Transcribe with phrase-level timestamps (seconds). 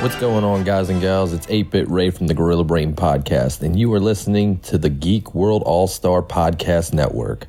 [0.00, 1.32] What's going on, guys and gals?
[1.32, 4.88] It's 8 Bit Ray from the Gorilla Brain Podcast, and you are listening to the
[4.88, 7.48] Geek World All Star Podcast Network.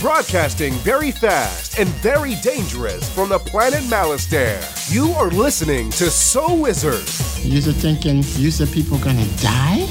[0.00, 4.64] Broadcasting very fast and very dangerous from the planet Malastare.
[4.92, 7.04] You are listening to So Wizard,
[7.44, 9.86] You're thinking, you said people gonna die?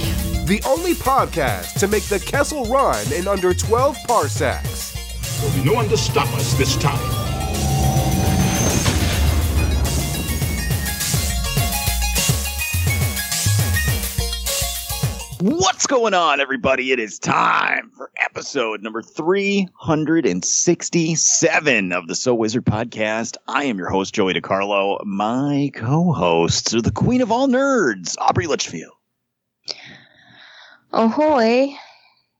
[0.48, 4.92] the only podcast to make the Kessel run in under 12 parsecs.
[5.40, 7.21] There'll be no one to stop us this time.
[15.42, 16.92] What's going on, everybody?
[16.92, 23.38] It is time for episode number 367 of the So Wizard podcast.
[23.48, 25.04] I am your host, Joey DiCarlo.
[25.04, 28.94] My co hosts are the queen of all nerds, Aubrey Litchfield.
[30.92, 31.70] Ahoy.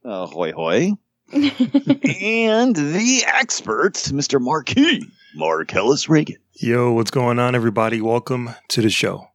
[0.04, 0.92] Uh, hoy hoy.
[1.32, 4.40] and the expert, Mr.
[4.40, 5.04] Marquis,
[5.34, 6.36] Mark Ellis Reagan.
[6.52, 8.00] Yo, what's going on, everybody?
[8.00, 9.26] Welcome to the show.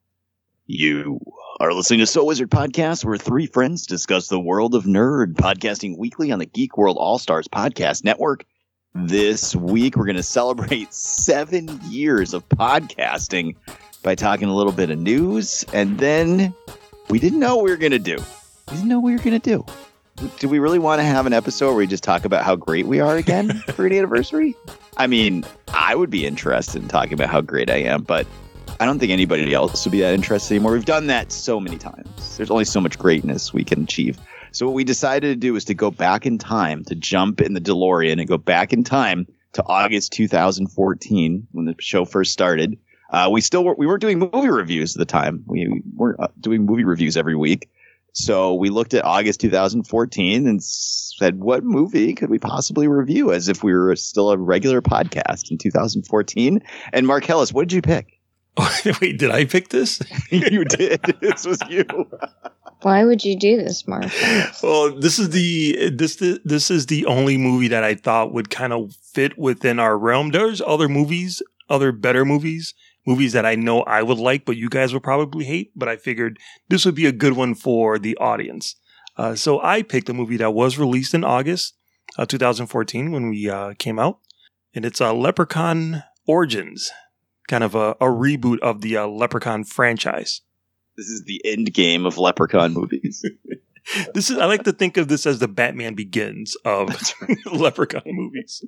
[0.67, 1.19] You
[1.59, 5.97] are listening to So Wizard Podcast, where three friends discuss the world of nerd, podcasting
[5.97, 8.45] weekly on the Geek World All Stars Podcast Network.
[8.94, 13.55] This week, we're going to celebrate seven years of podcasting
[14.03, 16.53] by talking a little bit of news, and then
[17.09, 18.17] we didn't know what we were going to do.
[18.69, 19.66] We didn't know what we were going to do.
[20.38, 22.85] Do we really want to have an episode where we just talk about how great
[22.85, 24.55] we are again for an anniversary?
[24.97, 28.28] I mean, I would be interested in talking about how great I am, but
[28.80, 30.73] I don't think anybody else would be that interested anymore.
[30.73, 32.38] We've done that so many times.
[32.38, 34.19] There's only so much greatness we can achieve.
[34.52, 37.53] So what we decided to do is to go back in time, to jump in
[37.53, 42.78] the DeLorean and go back in time to August 2014 when the show first started.
[43.09, 45.44] Uh, we still were, we weren't doing movie reviews at the time.
[45.47, 47.72] We weren't uh, doing movie reviews every week.
[48.14, 53.47] So we looked at August 2014 and said, what movie could we possibly review as
[53.47, 56.62] if we were still a regular podcast in 2014?
[56.94, 58.16] And Mark Ellis, what did you pick?
[59.01, 60.01] Wait, did I pick this?
[60.31, 61.01] you did.
[61.22, 61.85] This was you.
[62.81, 64.06] Why would you do this, Mark?
[64.63, 68.73] well, this is the this this is the only movie that I thought would kind
[68.73, 70.31] of fit within our realm.
[70.31, 72.73] There's other movies, other better movies,
[73.06, 75.72] movies that I know I would like, but you guys would probably hate.
[75.75, 76.39] But I figured
[76.69, 78.75] this would be a good one for the audience.
[79.18, 81.74] Uh, so I picked a movie that was released in August
[82.18, 84.19] uh, 2014 when we uh, came out,
[84.75, 86.91] and it's uh, Leprechaun Origins,
[87.47, 90.41] kind of a, a reboot of the uh, Leprechaun franchise.
[90.96, 93.24] This is the end game of Leprechaun movies.
[94.13, 96.90] This is I like to think of this as the Batman Begins of
[97.52, 98.63] Leprechaun movies.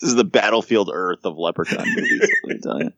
[0.00, 2.28] this is the Battlefield Earth of Leprechaun movies.
[2.44, 2.90] let me tell you.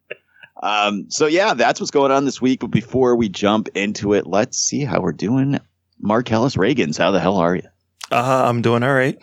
[0.62, 2.60] Um, so yeah, that's what's going on this week.
[2.60, 5.58] But before we jump into it, let's see how we're doing.
[6.00, 7.62] Mark Ellis Reagans, how the hell are you?
[8.10, 9.18] Uh, I'm doing all right.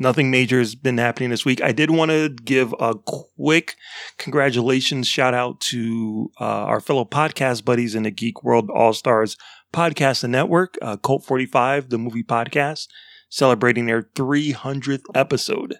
[0.00, 1.62] Nothing major has been happening this week.
[1.62, 3.76] I did want to give a quick
[4.16, 9.36] congratulations shout out to uh, our fellow podcast buddies in the Geek World All Stars
[9.74, 12.88] Podcast and Network, uh, Cult 45, the movie podcast,
[13.28, 15.76] celebrating their 300th episode.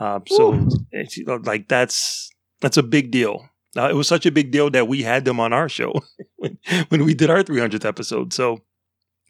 [0.00, 0.68] Uh, so,
[1.44, 3.48] like, that's that's a big deal.
[3.76, 5.92] Uh, it was such a big deal that we had them on our show
[6.36, 8.32] when, when we did our 300th episode.
[8.32, 8.62] So,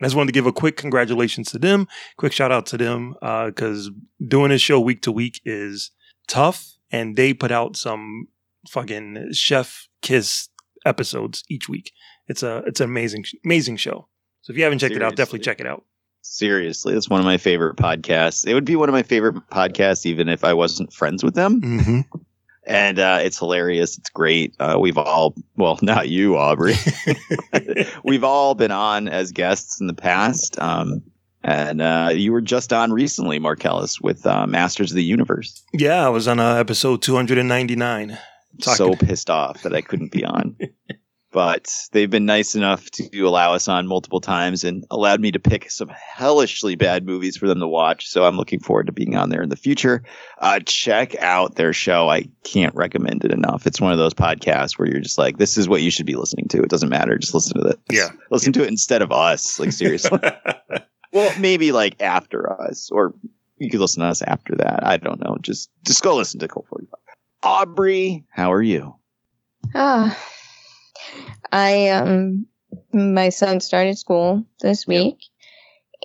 [0.04, 1.88] I just wanted to give a quick congratulations to them,
[2.18, 3.90] quick shout out to them, because
[4.28, 5.92] doing this show week to week is
[6.28, 8.28] tough, and they put out some
[8.68, 10.50] fucking chef kiss
[10.84, 11.90] episodes each week.
[12.28, 14.08] It's a it's an amazing amazing show.
[14.42, 15.84] So if you haven't checked it out, definitely check it out.
[16.20, 18.46] Seriously, it's one of my favorite podcasts.
[18.46, 21.62] It would be one of my favorite podcasts even if I wasn't friends with them.
[21.62, 22.18] Mm-hmm.
[22.66, 23.98] And uh, it's hilarious.
[23.98, 24.54] It's great.
[24.58, 26.74] Uh, we've all, well, not you, Aubrey.
[28.04, 30.58] we've all been on as guests in the past.
[30.60, 31.02] Um,
[31.42, 35.62] and uh, you were just on recently, Marcellus, with uh, Masters of the Universe.
[35.74, 38.18] Yeah, I was on uh, episode 299.
[38.62, 40.56] Talking- So pissed off that I couldn't be on.
[41.34, 45.40] but they've been nice enough to allow us on multiple times and allowed me to
[45.40, 48.06] pick some hellishly bad movies for them to watch.
[48.06, 50.04] So I'm looking forward to being on there in the future.
[50.38, 52.08] Uh, check out their show.
[52.08, 53.66] I can't recommend it enough.
[53.66, 56.14] It's one of those podcasts where you're just like, this is what you should be
[56.14, 56.62] listening to.
[56.62, 57.18] It doesn't matter.
[57.18, 57.80] Just listen to it.
[57.90, 58.10] Yeah.
[58.30, 59.58] Listen to it instead of us.
[59.58, 60.20] Like, seriously.
[61.12, 63.12] well, maybe like after us, or
[63.58, 64.86] you could listen to us after that.
[64.86, 65.36] I don't know.
[65.40, 66.94] Just, just go listen to Cult 45.
[67.42, 68.94] Aubrey, how are you?
[69.74, 70.16] Ah,
[71.52, 72.46] I um,
[72.92, 75.18] my son started school this week,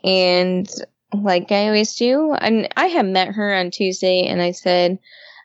[0.03, 0.69] and
[1.13, 4.99] like I always do, and I had met her on Tuesday, and I said,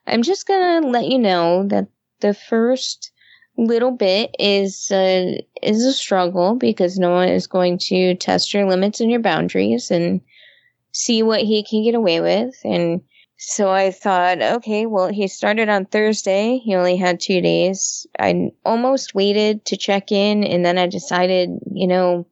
[0.06, 1.88] I'm just gonna let you know that
[2.20, 3.12] the first
[3.56, 8.68] little bit is uh, is a struggle because no one is going to test your
[8.68, 10.20] limits and your boundaries and
[10.92, 13.00] see what he can get away with and
[13.36, 16.58] so I thought, okay, well, he started on Thursday.
[16.58, 18.06] He only had two days.
[18.18, 22.26] I almost waited to check in, and then I decided, you know,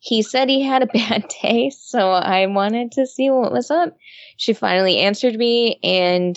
[0.00, 3.96] he said he had a bad day, so I wanted to see what was up.
[4.36, 6.36] She finally answered me, and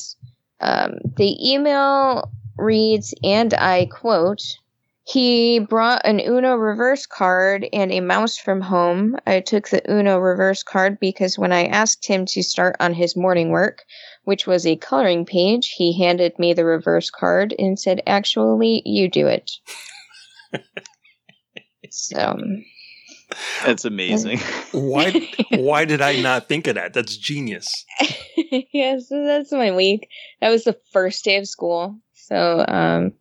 [0.62, 4.42] um, the email reads, and I quote,
[5.08, 9.16] he brought an Uno reverse card and a mouse from home.
[9.28, 13.16] I took the Uno reverse card because when I asked him to start on his
[13.16, 13.84] morning work,
[14.24, 19.08] which was a coloring page, he handed me the reverse card and said, Actually, you
[19.08, 19.52] do it.
[21.92, 22.40] so.
[23.64, 24.40] That's amazing.
[24.72, 26.94] why why did I not think of that?
[26.94, 27.70] That's genius.
[28.74, 30.10] yeah, so that's my week.
[30.42, 32.00] That was the first day of school.
[32.14, 33.14] So um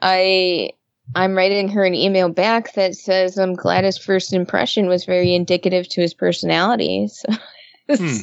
[0.00, 0.70] I
[1.14, 5.34] I'm writing her an email back that says I'm glad his first impression was very
[5.34, 7.08] indicative to his personality.
[7.08, 7.32] So
[7.96, 8.18] hmm.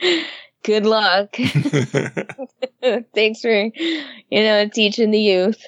[0.64, 1.36] good luck.
[3.14, 5.62] Thanks for you know teaching the youth.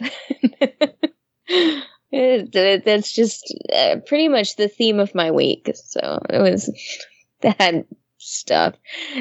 [2.11, 5.71] it, that's just uh, pretty much the theme of my week.
[5.75, 6.71] So it was
[7.43, 7.85] that
[8.19, 8.75] stuff.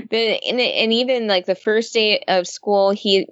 [0.09, 3.27] But and, and even like the first day of school, he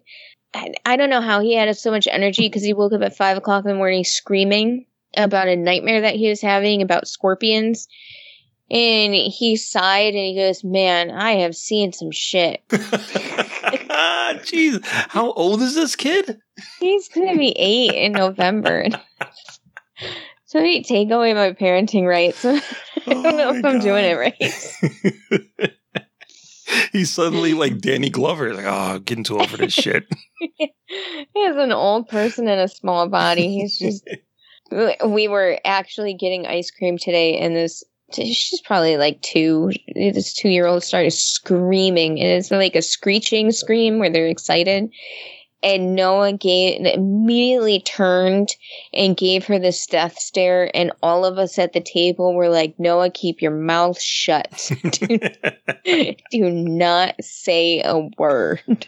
[0.54, 3.38] I don't know how he had so much energy because he woke up at five
[3.38, 4.86] o'clock in the morning screaming
[5.16, 7.88] about a nightmare that he was having about scorpions.
[8.72, 12.64] And he sighed and he goes, Man, I have seen some shit.
[14.44, 16.40] Jeez, how old is this kid?
[16.80, 18.88] He's going to be eight in November.
[20.46, 22.46] so he take away my parenting rights.
[22.46, 22.62] I
[23.08, 25.70] don't oh know if I'm doing it right.
[26.92, 28.54] He's suddenly like Danny Glover.
[28.54, 30.06] Like, oh, getting too old for this shit.
[31.40, 33.48] He has an old person in a small body.
[33.48, 34.08] He's just.
[35.06, 37.84] we were actually getting ice cream today, and this
[38.14, 39.72] she's probably like two.
[39.96, 44.90] This two year old started screaming, and it's like a screeching scream where they're excited.
[45.62, 48.56] And Noah gave immediately turned
[48.94, 52.80] and gave her this death stare, and all of us at the table were like,
[52.80, 54.72] "Noah, keep your mouth shut.
[54.92, 55.20] do,
[56.32, 58.88] do not say a word."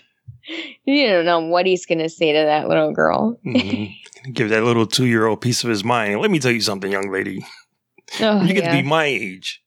[0.85, 3.39] You don't know what he's going to say to that little girl.
[3.45, 4.31] mm-hmm.
[4.33, 6.19] Give that little two year old piece of his mind.
[6.19, 7.45] Let me tell you something, young lady.
[8.19, 8.75] Oh, you get yeah.
[8.75, 9.63] to be my age.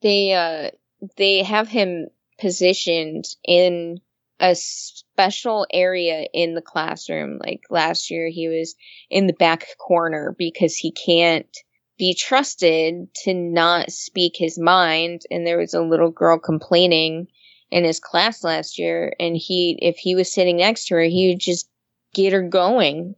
[0.00, 0.70] They uh
[1.16, 2.06] they have him
[2.38, 4.00] positioned in
[4.40, 7.38] a special area in the classroom.
[7.38, 8.76] Like last year, he was
[9.10, 11.56] in the back corner because he can't
[11.98, 15.22] be trusted to not speak his mind.
[15.30, 17.26] And there was a little girl complaining
[17.70, 21.28] in his class last year, and he, if he was sitting next to her, he
[21.28, 21.68] would just
[22.14, 23.14] get her going.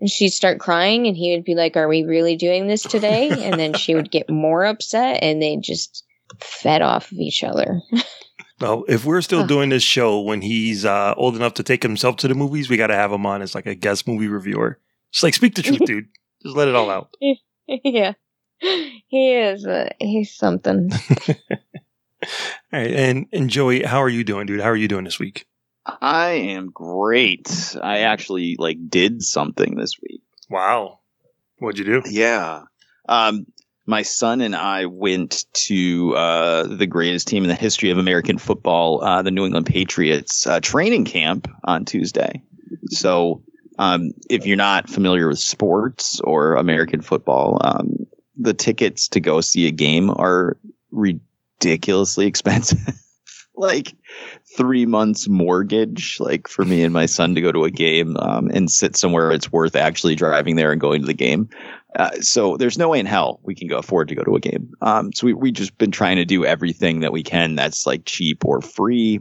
[0.00, 3.30] And she'd start crying, and he would be like, Are we really doing this today?
[3.30, 6.04] and then she would get more upset, and they just
[6.40, 7.80] fed off of each other.
[8.60, 12.16] Well, if we're still doing this show when he's uh, old enough to take himself
[12.18, 14.78] to the movies, we got to have him on as like a guest movie reviewer.
[15.10, 16.06] Just like speak the truth, dude.
[16.42, 17.14] Just let it all out.
[17.66, 18.12] Yeah,
[18.60, 19.66] he is.
[19.66, 20.90] Uh, he's something.
[22.72, 24.60] All right, and and Joey, how are you doing, dude?
[24.60, 25.46] How are you doing this week?
[25.86, 27.76] I am great.
[27.82, 30.22] I actually like did something this week.
[30.48, 31.00] Wow,
[31.58, 32.02] what'd you do?
[32.10, 32.62] Yeah.
[33.08, 33.46] Um,
[33.86, 38.38] my son and I went to uh, the greatest team in the history of American
[38.38, 42.42] football, uh, the New England Patriots uh, training camp on Tuesday.
[42.88, 43.42] So,
[43.78, 48.06] um, if you're not familiar with sports or American football, um,
[48.36, 50.56] the tickets to go see a game are
[51.64, 52.78] ridiculously expensive.
[53.56, 53.94] like
[54.56, 58.50] three months mortgage, like for me and my son to go to a game um,
[58.52, 61.48] and sit somewhere it's worth actually driving there and going to the game.
[61.96, 64.40] Uh, so there's no way in hell we can go afford to go to a
[64.40, 64.72] game.
[64.82, 68.04] Um, so we we just been trying to do everything that we can that's like
[68.04, 69.20] cheap or free.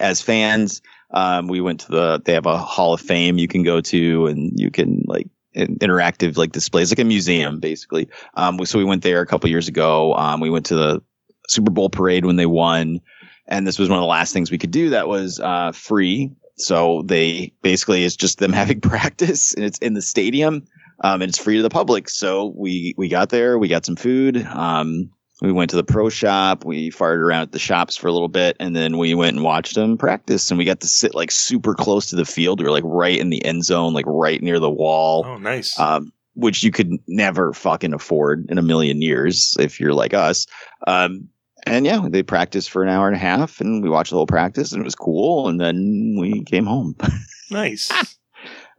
[0.00, 0.80] As fans,
[1.10, 4.26] um, we went to the they have a Hall of Fame you can go to,
[4.26, 8.08] and you can like interactive like displays, like a museum basically.
[8.34, 10.14] Um, so we went there a couple years ago.
[10.14, 11.02] Um, we went to the
[11.48, 13.00] Super Bowl parade when they won,
[13.46, 16.30] and this was one of the last things we could do that was uh, free.
[16.56, 20.66] So they basically it's just them having practice, and it's in the stadium
[21.00, 22.08] um, and it's free to the public.
[22.08, 24.44] So we we got there, we got some food.
[24.46, 26.64] Um, we went to the pro shop.
[26.64, 29.44] We fired around at the shops for a little bit, and then we went and
[29.44, 30.50] watched them practice.
[30.50, 32.58] And we got to sit like super close to the field.
[32.58, 35.24] We were like right in the end zone, like right near the wall.
[35.26, 35.78] Oh, nice.
[35.78, 40.46] Um, which you could never fucking afford in a million years if you're like us.
[40.86, 41.28] Um,
[41.70, 44.26] and yeah, they practiced for an hour and a half, and we watched the whole
[44.26, 45.48] practice, and it was cool.
[45.48, 46.96] And then we came home.
[47.50, 47.90] nice.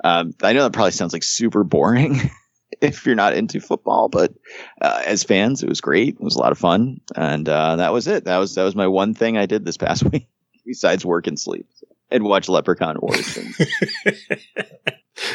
[0.03, 2.19] Um, I know that probably sounds like super boring
[2.81, 4.33] if you're not into football, but
[4.81, 6.15] uh, as fans, it was great.
[6.15, 8.25] It was a lot of fun, and uh, that was it.
[8.25, 10.27] That was that was my one thing I did this past week.
[10.65, 11.67] besides work and sleep
[12.11, 13.57] and watch Leprechaun Origins.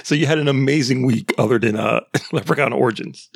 [0.02, 2.00] so you had an amazing week, other than uh,
[2.32, 3.30] Leprechaun Origins.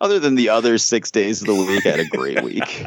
[0.00, 2.84] Other than the other six days of the week, I had a great week.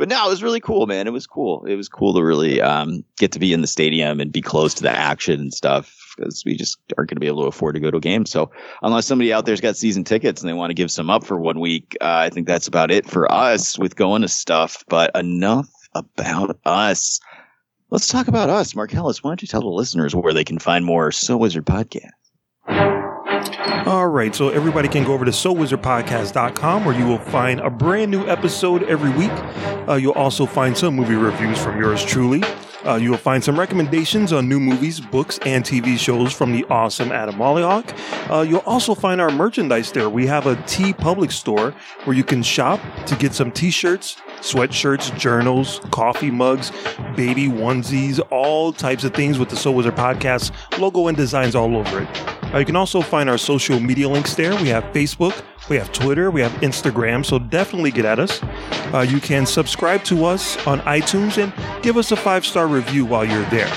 [0.00, 1.06] But no, it was really cool, man.
[1.06, 1.62] It was cool.
[1.66, 4.72] It was cool to really um, get to be in the stadium and be close
[4.72, 7.74] to the action and stuff because we just aren't going to be able to afford
[7.74, 8.24] to go to a game.
[8.24, 11.22] So unless somebody out there's got season tickets and they want to give some up
[11.22, 14.82] for one week, uh, I think that's about it for us with going to stuff.
[14.88, 17.20] But enough about us.
[17.90, 18.74] Let's talk about us.
[18.74, 22.19] Marcellus, why don't you tell the listeners where they can find more So Wizard podcast?
[23.86, 28.10] All right, so everybody can go over to SoWizardPodcast.com where you will find a brand
[28.10, 29.30] new episode every week.
[29.88, 32.42] Uh, you'll also find some movie reviews from yours truly.
[32.86, 36.64] Uh, you will find some recommendations on new movies, books, and TV shows from the
[36.64, 37.94] awesome Adam Mollyhawk.
[38.30, 40.08] Uh, you'll also find our merchandise there.
[40.08, 45.80] We have a TeePublic store where you can shop to get some t-shirts, sweatshirts, journals,
[45.90, 46.72] coffee mugs,
[47.16, 51.76] baby onesies, all types of things with the So Wizard Podcast logo and designs all
[51.76, 52.54] over it.
[52.54, 54.54] Uh, you can also find our social media links there.
[54.56, 58.42] We have Facebook, we have Twitter, we have Instagram, so definitely get at us.
[58.92, 63.04] Uh, you can subscribe to us on iTunes and give us a five star review
[63.06, 63.72] while you're there.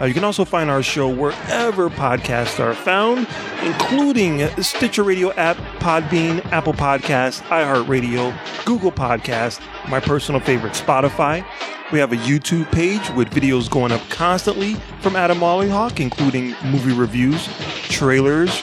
[0.00, 3.26] Uh, you can also find our show wherever podcasts are found,
[3.62, 11.44] including Stitcher Radio app, Podbean, Apple Podcast, iHeartRadio, Google Podcast, my personal favorite, Spotify.
[11.92, 16.94] We have a YouTube page with videos going up constantly from Adam Mollyhawk, including movie
[16.94, 17.48] reviews,
[17.88, 18.62] trailers,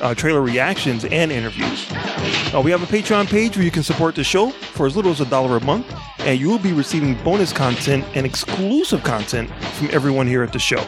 [0.00, 1.86] uh, trailer reactions, and interviews.
[2.54, 5.10] Uh, we have a Patreon page where you can support the show for as little
[5.10, 5.86] as a dollar a month,
[6.20, 10.58] and you will be receiving bonus content and exclusive content from everyone here at the
[10.58, 10.84] show.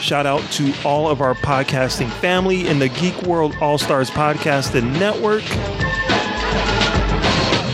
[0.00, 4.74] Shout out to all of our podcasting family in the Geek World All Stars Podcast
[4.74, 5.44] and Network.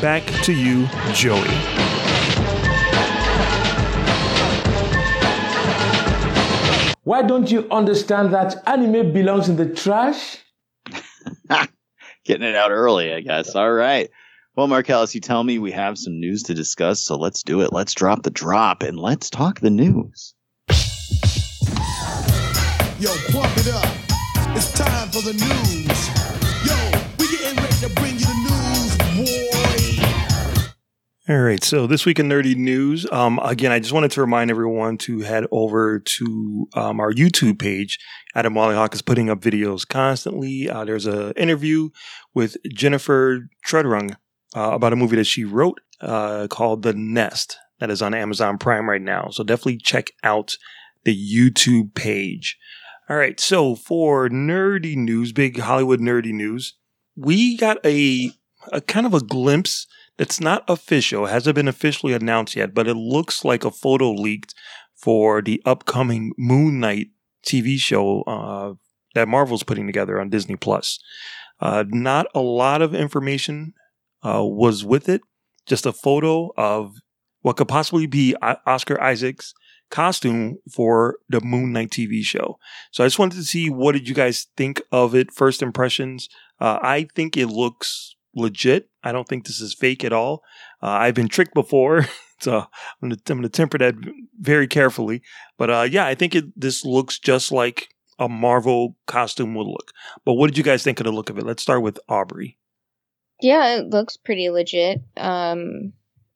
[0.01, 1.41] Back to you, Joey.
[7.05, 10.40] Why don't you understand that anime belongs in the trash?
[12.41, 13.55] Getting it out early, I guess.
[13.55, 14.09] All right.
[14.57, 17.71] Well, Marcellus, you tell me we have some news to discuss, so let's do it.
[17.71, 20.35] Let's drop the drop and let's talk the news.
[22.99, 24.57] Yo, pump it up.
[24.57, 25.80] It's time for the news.
[31.31, 31.63] All right.
[31.63, 35.21] So this week in nerdy news, um, again, I just wanted to remind everyone to
[35.21, 38.01] head over to um, our YouTube page.
[38.35, 40.69] Adam Mollyhawk is putting up videos constantly.
[40.69, 41.91] Uh, there's an interview
[42.35, 44.17] with Jennifer Trudrung
[44.57, 48.59] uh, about a movie that she wrote uh, called The Nest that is on Amazon
[48.59, 49.29] Prime right now.
[49.31, 50.57] So definitely check out
[51.05, 52.59] the YouTube page.
[53.09, 53.39] All right.
[53.39, 56.75] So for nerdy news, big Hollywood nerdy news,
[57.15, 58.33] we got a,
[58.73, 59.87] a kind of a glimpse
[60.21, 64.13] it's not official, it hasn't been officially announced yet, but it looks like a photo
[64.13, 64.55] leaked
[64.95, 67.09] for the upcoming Moon Knight
[67.43, 68.75] TV show uh,
[69.15, 70.99] that Marvel's putting together on Disney Plus.
[71.59, 73.73] Uh, not a lot of information
[74.23, 75.23] uh, was with it,
[75.65, 76.97] just a photo of
[77.41, 78.37] what could possibly be
[78.67, 79.55] Oscar Isaac's
[79.91, 82.59] costume for the Moon Knight TV show.
[82.93, 85.33] So I just wanted to see what did you guys think of it?
[85.33, 86.29] First impressions.
[86.61, 88.89] Uh, I think it looks legit.
[89.03, 90.43] I don't think this is fake at all.
[90.83, 92.07] Uh, I've been tricked before,
[92.41, 92.67] so
[93.03, 93.95] I'm going to temper that
[94.39, 95.23] very carefully.
[95.59, 99.93] But uh, yeah, I think it, this looks just like a Marvel costume would look.
[100.25, 101.47] But what did you guys think of the look of it?
[101.47, 102.59] Let's start with Aubrey.
[103.41, 105.03] Yeah, it looks pretty legit.
[105.17, 105.95] Um,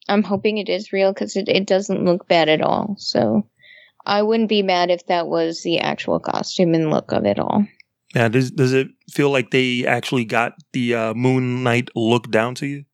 [0.09, 2.97] I'm hoping it is real because it, it doesn't look bad at all.
[2.99, 3.47] So
[4.07, 7.67] I wouldn't be mad if that was the actual costume and look of it all.
[8.15, 12.55] Yeah, does does it feel like they actually got the uh, Moon Knight look down
[12.57, 12.85] to you?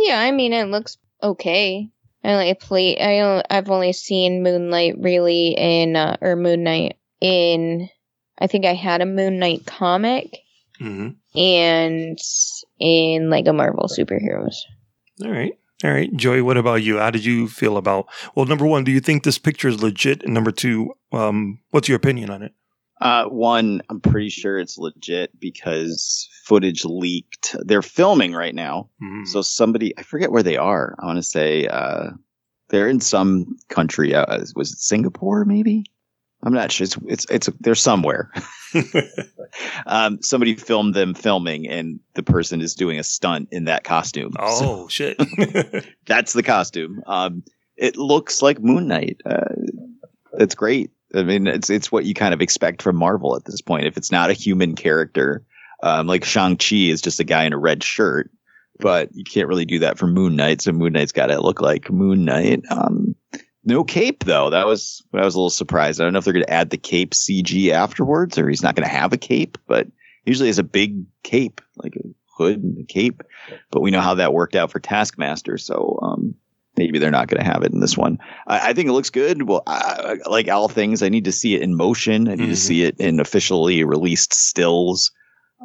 [0.00, 1.88] Yeah, I mean it looks okay.
[2.24, 2.98] I like play.
[3.00, 7.88] I I've only seen Moonlight really in uh, or Moon Knight in.
[8.40, 10.38] I think I had a Moon Knight comic,
[10.80, 11.10] mm-hmm.
[11.38, 12.18] and
[12.80, 14.56] in like a Marvel superheroes.
[15.24, 15.52] All right.
[15.84, 16.42] All right, Joy.
[16.42, 16.98] what about you?
[16.98, 18.06] How did you feel about?
[18.34, 20.24] Well, number one, do you think this picture is legit?
[20.24, 22.52] And number two, um, what's your opinion on it?
[23.00, 27.54] Uh, one, I'm pretty sure it's legit because footage leaked.
[27.60, 28.90] They're filming right now.
[29.02, 29.24] Mm-hmm.
[29.26, 30.96] So somebody, I forget where they are.
[30.98, 32.10] I want to say, uh,
[32.68, 34.14] they're in some country.
[34.14, 35.44] Uh, was it Singapore?
[35.44, 35.84] Maybe.
[36.42, 36.84] I'm not sure.
[36.84, 38.30] It's it's it's they're somewhere.
[39.86, 44.34] um, somebody filmed them filming, and the person is doing a stunt in that costume.
[44.38, 45.16] Oh so, shit!
[46.06, 47.02] that's the costume.
[47.06, 47.42] Um,
[47.76, 49.20] it looks like Moon Knight.
[49.26, 49.54] Uh,
[50.34, 50.90] it's great.
[51.14, 53.86] I mean, it's it's what you kind of expect from Marvel at this point.
[53.86, 55.44] If it's not a human character,
[55.82, 58.30] um, like Shang Chi is just a guy in a red shirt,
[58.78, 60.60] but you can't really do that for Moon Knight.
[60.60, 62.62] So Moon Knight's got to look like Moon Knight.
[62.70, 63.14] Um,
[63.64, 64.50] no cape though.
[64.50, 66.00] That was I was a little surprised.
[66.00, 68.74] I don't know if they're going to add the cape CG afterwards, or he's not
[68.74, 69.58] going to have a cape.
[69.66, 69.88] But
[70.24, 73.22] usually has a big cape, like a hood and a cape.
[73.70, 76.34] But we know how that worked out for Taskmaster, so um,
[76.78, 78.18] maybe they're not going to have it in this one.
[78.46, 79.42] I, I think it looks good.
[79.42, 82.28] Well, I, like all things, I need to see it in motion.
[82.28, 85.10] I need to see it in officially released stills.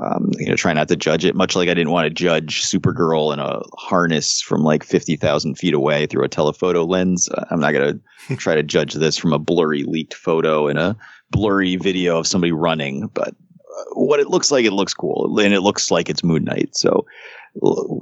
[0.04, 1.36] Um, you know, try not to judge it.
[1.36, 5.56] Much like I didn't want to judge Supergirl in a harness from like fifty thousand
[5.56, 7.30] feet away through a telephoto lens.
[7.30, 10.80] Uh, I'm not going to try to judge this from a blurry leaked photo and
[10.80, 10.98] a
[11.30, 13.08] blurry video of somebody running.
[13.14, 16.44] But uh, what it looks like, it looks cool, and it looks like it's Moon
[16.44, 16.76] Knight.
[16.76, 17.06] So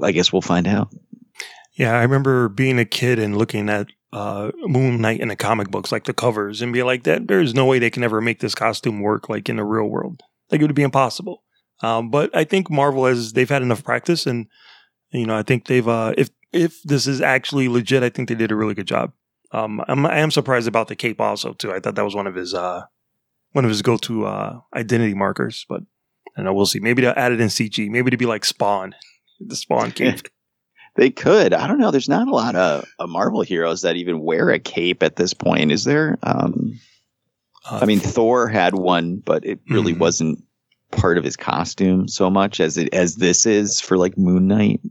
[0.01, 0.93] I guess we'll find out.
[1.73, 5.69] Yeah, I remember being a kid and looking at uh, Moon Knight in the comic
[5.69, 8.39] books, like the covers, and be like, "That there's no way they can ever make
[8.39, 10.21] this costume work like in the real world.
[10.51, 11.43] Like it would be impossible."
[11.81, 14.47] Um, but I think Marvel has they've had enough practice, and
[15.11, 18.35] you know, I think they've uh, if if this is actually legit, I think they
[18.35, 19.13] did a really good job.
[19.53, 21.73] Um, I'm, I am surprised about the cape also too.
[21.73, 22.83] I thought that was one of his uh,
[23.53, 25.83] one of his go to uh, identity markers, but
[26.37, 26.53] I know.
[26.53, 26.79] We'll see.
[26.79, 27.89] Maybe they'll add it in CG.
[27.89, 28.95] Maybe to be like Spawn,
[29.39, 30.27] the Spawn cape.
[30.95, 31.53] They could.
[31.53, 31.89] I don't know.
[31.91, 35.33] There's not a lot of, of Marvel heroes that even wear a cape at this
[35.33, 36.17] point, is there?
[36.23, 36.79] Um,
[37.69, 39.99] Uh, I mean, Thor had one, but it really Mhm.
[39.99, 40.43] wasn't
[40.91, 44.81] part of his costume so much as it as this is for like Moon Knight.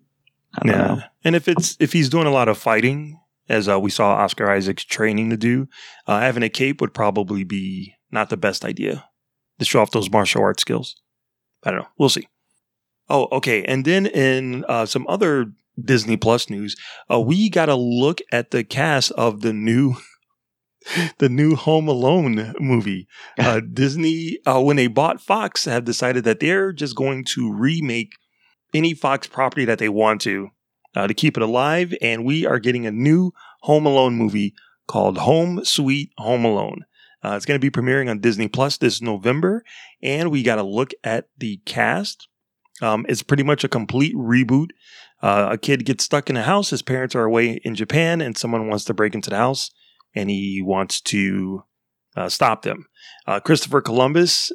[0.57, 1.03] I don't know.
[1.25, 4.49] And if it's if he's doing a lot of fighting, as uh, we saw Oscar
[4.51, 5.67] Isaac's training to do,
[6.07, 9.05] uh, having a cape would probably be not the best idea
[9.59, 10.95] to show off those martial arts skills.
[11.65, 11.89] I don't know.
[11.99, 12.29] We'll see.
[13.09, 13.65] Oh, okay.
[13.65, 15.53] And then in uh, some other
[15.85, 16.77] Disney Plus news,
[17.11, 19.95] uh, we got a look at the cast of the new.
[21.19, 23.07] The new Home Alone movie.
[23.39, 28.13] Uh, Disney, uh, when they bought Fox, have decided that they're just going to remake
[28.73, 30.49] any Fox property that they want to
[30.97, 31.95] uh, to keep it alive.
[32.01, 34.55] And we are getting a new Home Alone movie
[34.89, 36.85] called Home Sweet Home Alone.
[37.23, 39.63] Uh, it's going to be premiering on Disney Plus this November,
[40.03, 42.29] and we got to look at the cast.
[42.81, 44.71] Um, it's pretty much a complete reboot.
[45.23, 46.71] Uh, a kid gets stuck in a house.
[46.71, 49.71] His parents are away in Japan, and someone wants to break into the house,
[50.15, 51.65] and he wants to
[52.17, 52.87] uh, stop them.
[53.27, 54.51] Uh, Christopher Columbus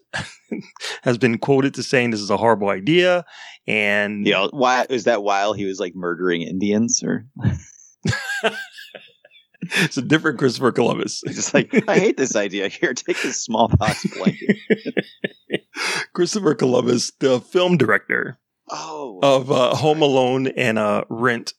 [1.04, 3.26] has been quoted to saying this is a horrible idea,
[3.68, 5.24] and Yeah, why is that?
[5.24, 7.28] While he was like murdering Indians, or
[9.62, 11.22] it's a different Christopher Columbus.
[11.26, 12.68] he's just like, I hate this idea.
[12.70, 14.58] Here, take this smallpox blanket.
[16.14, 21.54] Christopher Columbus, the film director Oh, of uh, Home Alone and uh, Rent.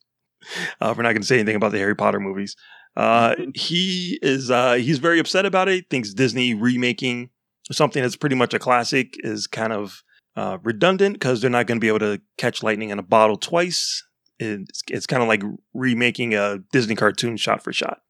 [0.81, 2.57] Uh, we're not going to say anything about the Harry Potter movies.
[2.97, 5.89] Uh, he is uh, he's very upset about it.
[5.91, 7.31] Thinks Disney remaking
[7.73, 10.03] something that's pretty much a classic is kind of
[10.37, 13.37] uh, redundant because they're not going to be able to catch lightning in a bottle
[13.37, 14.05] twice.
[14.39, 15.43] It's, it's kind of like
[15.73, 18.01] remaking a Disney cartoon shot for shot.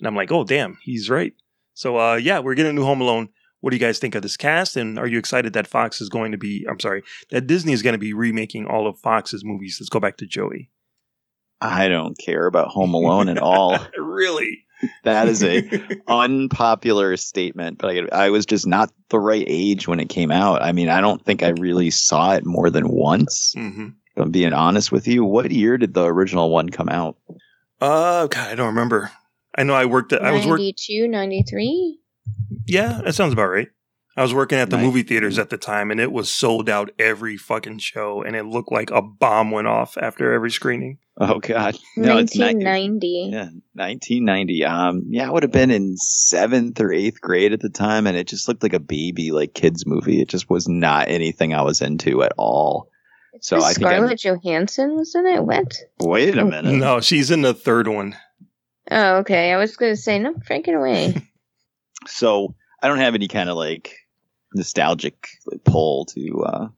[0.00, 1.34] And I'm like, oh damn, he's right.
[1.74, 3.28] So uh, yeah, we're getting a new Home Alone.
[3.60, 4.76] What do you guys think of this cast?
[4.76, 6.64] And are you excited that Fox is going to be?
[6.68, 9.78] I'm sorry, that Disney is going to be remaking all of Fox's movies.
[9.80, 10.70] Let's go back to Joey.
[11.60, 13.76] I don't care about Home Alone at all.
[13.98, 14.64] really?
[15.02, 15.68] That is a
[16.06, 20.62] unpopular statement, but I, I was just not the right age when it came out.
[20.62, 23.54] I mean, I don't think I really saw it more than once.
[23.56, 25.24] hmm I'm being honest with you.
[25.24, 27.16] What year did the original one come out?
[27.80, 29.12] Uh, God, I don't remember.
[29.56, 30.64] I know I worked at, I was working.
[30.64, 32.00] 92, 93?
[32.66, 33.68] Yeah, that sounds about right.
[34.16, 34.84] I was working at the Nice.
[34.86, 38.46] movie theaters at the time, and it was sold out every fucking show, and it
[38.46, 40.98] looked like a bomb went off after every screening.
[41.20, 42.46] Oh God, no, it's not.
[42.56, 43.28] 1990.
[43.32, 44.64] Yeah, 1990.
[44.64, 48.16] Um, yeah, I would have been in seventh or eighth grade at the time, and
[48.16, 50.20] it just looked like a baby, like kids movie.
[50.20, 52.90] It just was not anything I was into at all.
[53.40, 55.44] So Was I think I'm- Scarlett Johansson was in it?
[55.44, 55.76] What?
[56.00, 56.74] Wait a minute.
[56.74, 58.16] No, she's in the third one.
[58.90, 59.52] Oh, okay.
[59.52, 61.14] I was going to say, no, break it away.
[62.08, 63.96] So I don't have any kind of like
[64.54, 66.68] nostalgic like, pull to uh,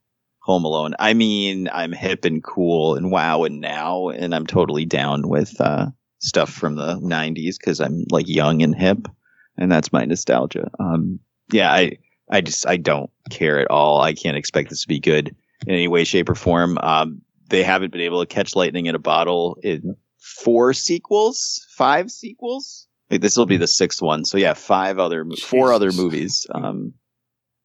[0.41, 0.95] Home Alone.
[0.99, 5.61] I mean, I'm hip and cool and wow and now, and I'm totally down with
[5.61, 5.87] uh,
[6.19, 9.09] stuff from the '90s because I'm like young and hip,
[9.57, 10.71] and that's my nostalgia.
[10.79, 11.21] Um,
[11.53, 11.99] yeah, I
[12.31, 14.01] I just I don't care at all.
[14.01, 15.35] I can't expect this to be good
[15.67, 16.79] in any way, shape, or form.
[16.79, 22.11] Um, they haven't been able to catch lightning in a bottle in four sequels, five
[22.11, 22.87] sequels.
[23.11, 24.25] Like, this will be the sixth one.
[24.25, 26.47] So yeah, five other, mo- four other movies.
[26.55, 26.95] Um,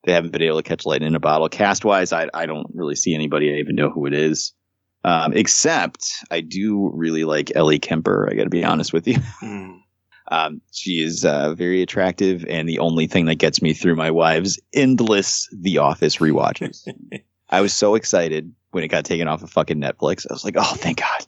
[0.04, 1.48] they haven't been able to catch lightning in a bottle.
[1.48, 3.52] Cast wise, I I don't really see anybody.
[3.52, 4.52] I even know who it is.
[5.04, 8.28] Um, except I do really like Ellie Kemper.
[8.30, 9.18] I got to be honest with you.
[9.42, 9.80] Mm.
[10.28, 14.10] Um, she is uh, very attractive, and the only thing that gets me through my
[14.10, 16.84] wife's endless The Office rewatches.
[17.48, 20.26] I was so excited when it got taken off of fucking Netflix.
[20.28, 21.20] I was like, oh, thank God.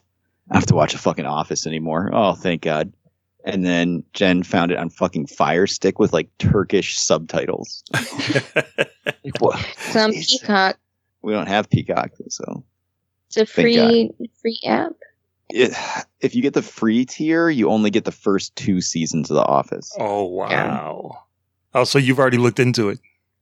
[0.49, 2.09] I don't have to watch a fucking Office anymore.
[2.11, 2.91] Oh, thank God.
[3.45, 7.83] And then Jen found it on fucking Fire Stick with like Turkish subtitles.
[7.93, 9.59] Like, what?
[9.93, 10.77] It's Peacock.
[11.21, 12.63] We don't have Peacock, so
[13.27, 14.09] It's a free
[14.41, 14.93] free app.
[15.49, 15.73] it,
[16.21, 19.43] if you get the free tier, you only get the first two seasons of The
[19.45, 19.93] Office.
[19.97, 21.23] Oh wow.
[21.73, 22.99] Oh, so you've already looked into it.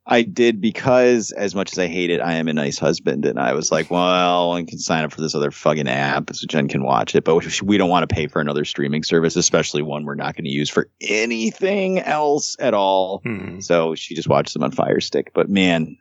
[0.09, 3.37] I did because, as much as I hate it, I am a nice husband, and
[3.37, 6.69] I was like, "Well, I can sign up for this other fucking app so Jen
[6.69, 10.05] can watch it." But we don't want to pay for another streaming service, especially one
[10.05, 13.19] we're not going to use for anything else at all.
[13.23, 13.59] Hmm.
[13.59, 15.31] So she just watches them on Fire Stick.
[15.33, 15.97] But man,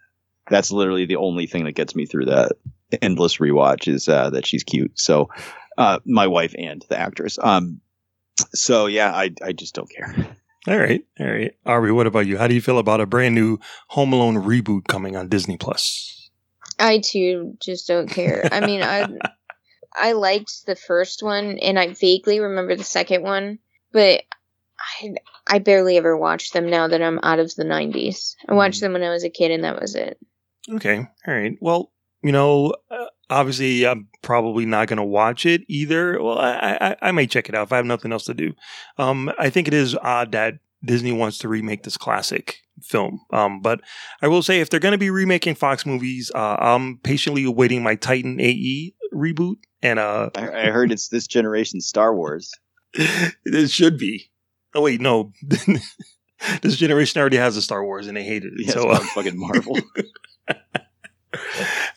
[0.49, 2.53] that's literally the only thing that gets me through that
[3.03, 4.99] endless rewatch is uh, that she's cute.
[4.99, 5.31] So
[5.79, 7.38] uh, my wife and the actress.
[7.42, 7.81] Um,
[8.55, 10.37] so yeah, I I just don't care.
[10.69, 11.55] All right, all right.
[11.65, 12.39] Ari, what about you?
[12.39, 16.29] How do you feel about a brand new Home Alone reboot coming on Disney Plus?
[16.79, 18.49] I too just don't care.
[18.51, 19.07] I mean, I
[19.97, 23.61] I liked the first one, and I vaguely remember the second one,
[23.93, 24.23] but
[25.01, 25.15] I
[25.47, 28.35] I barely ever watched them now that I'm out of the '90s.
[28.49, 30.19] I watched them when I was a kid, and that was it.
[30.69, 31.57] Okay, all right.
[31.61, 36.23] Well, you know, uh, obviously, I'm probably not going to watch it either.
[36.23, 38.53] Well, I, I I may check it out if I have nothing else to do.
[38.99, 43.21] Um, I think it is odd that Disney wants to remake this classic film.
[43.33, 43.81] Um, but
[44.23, 47.83] I will say, if they're going to be remaking Fox movies, uh, I'm patiently awaiting
[47.83, 52.53] my Titan AE reboot, and uh, I, I heard it's this generation Star Wars.
[52.93, 54.31] it should be.
[54.75, 55.33] Oh wait, no.
[56.62, 58.67] this generation already has a Star Wars, and they hated it.
[58.67, 59.79] Yeah, so, it's uh, fucking Marvel.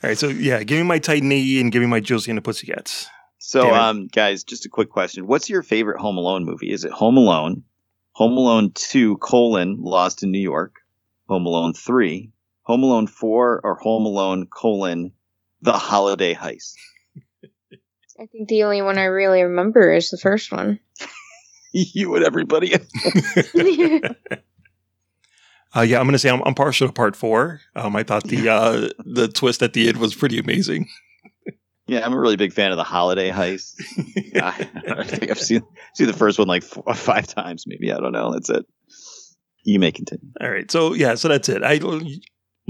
[0.03, 0.17] all right.
[0.17, 3.07] So yeah, give me my Titan AE and give me my Josie and the Pussycats.
[3.37, 6.71] So, um, guys, just a quick question: What's your favorite Home Alone movie?
[6.71, 7.63] Is it Home Alone,
[8.11, 10.75] Home Alone Two: colon Lost in New York,
[11.27, 12.31] Home Alone Three,
[12.63, 15.13] Home Alone Four, or Home Alone colon
[15.61, 16.75] The Holiday Heist?
[18.19, 20.79] I think the only one I really remember is the first one.
[21.71, 22.73] you and everybody.
[25.75, 27.61] Uh, yeah, I'm gonna say I'm, I'm partial to part four.
[27.75, 30.87] Um, I thought the uh, the twist at the end was pretty amazing.
[31.87, 33.75] yeah, I'm a really big fan of The Holiday Heist.
[34.41, 34.67] I,
[34.99, 35.61] I think I've seen
[35.93, 37.91] seen the first one like four, five times, maybe.
[37.91, 38.33] I don't know.
[38.33, 38.65] That's it.
[39.63, 40.31] You may continue.
[40.41, 41.63] All right, so yeah, so that's it.
[41.63, 41.79] I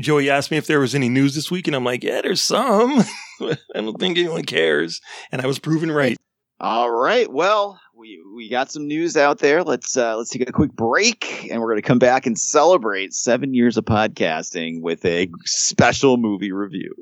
[0.02, 2.42] Joey asked me if there was any news this week, and I'm like, yeah, there's
[2.42, 3.04] some.
[3.42, 5.00] I don't think anyone cares,
[5.32, 6.18] and I was proven right.
[6.62, 7.32] All right.
[7.32, 9.63] Well, we we got some news out there.
[9.63, 13.13] Let's uh, let's take a quick break, and we're going to come back and celebrate
[13.13, 16.95] seven years of podcasting with a special movie review.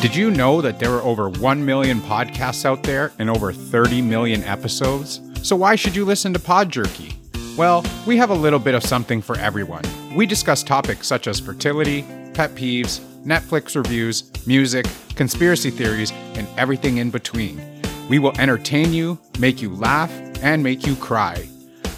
[0.00, 4.00] Did you know that there are over 1 million podcasts out there and over 30
[4.00, 5.20] million episodes?
[5.42, 7.18] So why should you listen to Pod Jerky?
[7.56, 9.82] Well, we have a little bit of something for everyone.
[10.14, 16.98] We discuss topics such as fertility, pet peeves, Netflix reviews, music, conspiracy theories, and everything
[16.98, 17.60] in between.
[18.08, 20.10] We will entertain you, make you laugh,
[20.42, 21.48] and make you cry.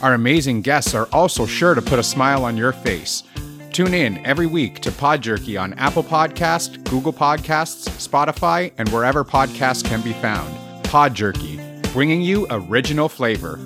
[0.03, 3.23] Our amazing guests are also sure to put a smile on your face.
[3.71, 9.25] Tune in every week to Pod Jerky on Apple Podcast, Google Podcasts, Spotify, and wherever
[9.25, 10.53] podcasts can be found.
[10.85, 11.61] Pod Jerky,
[11.93, 13.61] bringing you original flavor.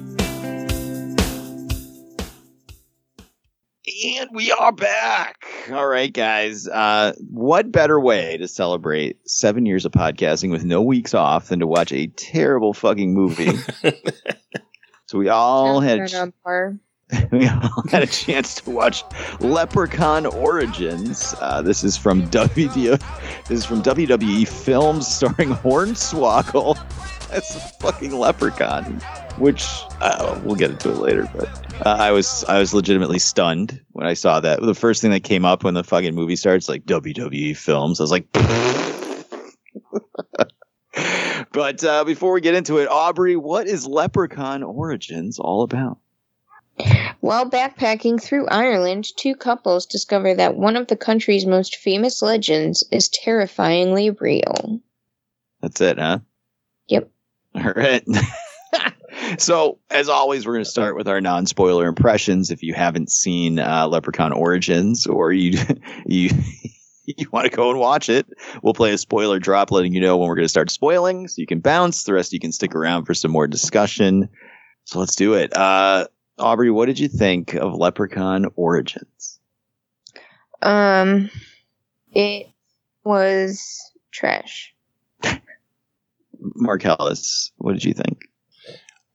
[4.02, 5.44] And we are back.
[5.70, 6.66] All right, guys.
[6.66, 11.60] Uh, what better way to celebrate seven years of podcasting with no weeks off than
[11.60, 13.56] to watch a terrible fucking movie?
[15.06, 16.00] so we all had
[16.44, 16.74] Right
[17.30, 19.04] we all had a chance to watch
[19.40, 21.34] Leprechaun Origins.
[21.40, 22.98] Uh, this is from WD.
[23.46, 26.78] This is from WWE Films, starring Hornswoggle
[27.30, 29.00] as a fucking leprechaun.
[29.36, 31.48] Which uh, we'll get into it later, but
[31.84, 34.62] uh, I was I was legitimately stunned when I saw that.
[34.62, 38.04] The first thing that came up when the fucking movie starts, like WWE Films, I
[38.04, 38.30] was like.
[41.52, 45.98] but uh, before we get into it, Aubrey, what is Leprechaun Origins all about?
[47.20, 52.84] While backpacking through Ireland, two couples discover that one of the country's most famous legends
[52.90, 54.80] is terrifyingly real.
[55.60, 56.18] That's it, huh?
[56.88, 57.10] Yep.
[57.54, 58.04] All right.
[59.38, 62.50] so, as always, we're going to start with our non-spoiler impressions.
[62.50, 65.58] If you haven't seen uh, Leprechaun Origins, or you
[66.06, 66.30] you
[67.06, 68.26] you want to go and watch it,
[68.62, 71.40] we'll play a spoiler drop, letting you know when we're going to start spoiling, so
[71.40, 72.04] you can bounce.
[72.04, 74.28] The rest you can stick around for some more discussion.
[74.84, 75.56] So let's do it.
[75.56, 76.08] Uh,
[76.38, 79.38] Aubrey, what did you think of Leprechaun Origins?
[80.60, 81.30] Um,
[82.12, 82.48] it
[83.04, 84.74] was trash.
[86.40, 88.28] Mark Ellis, what did you think?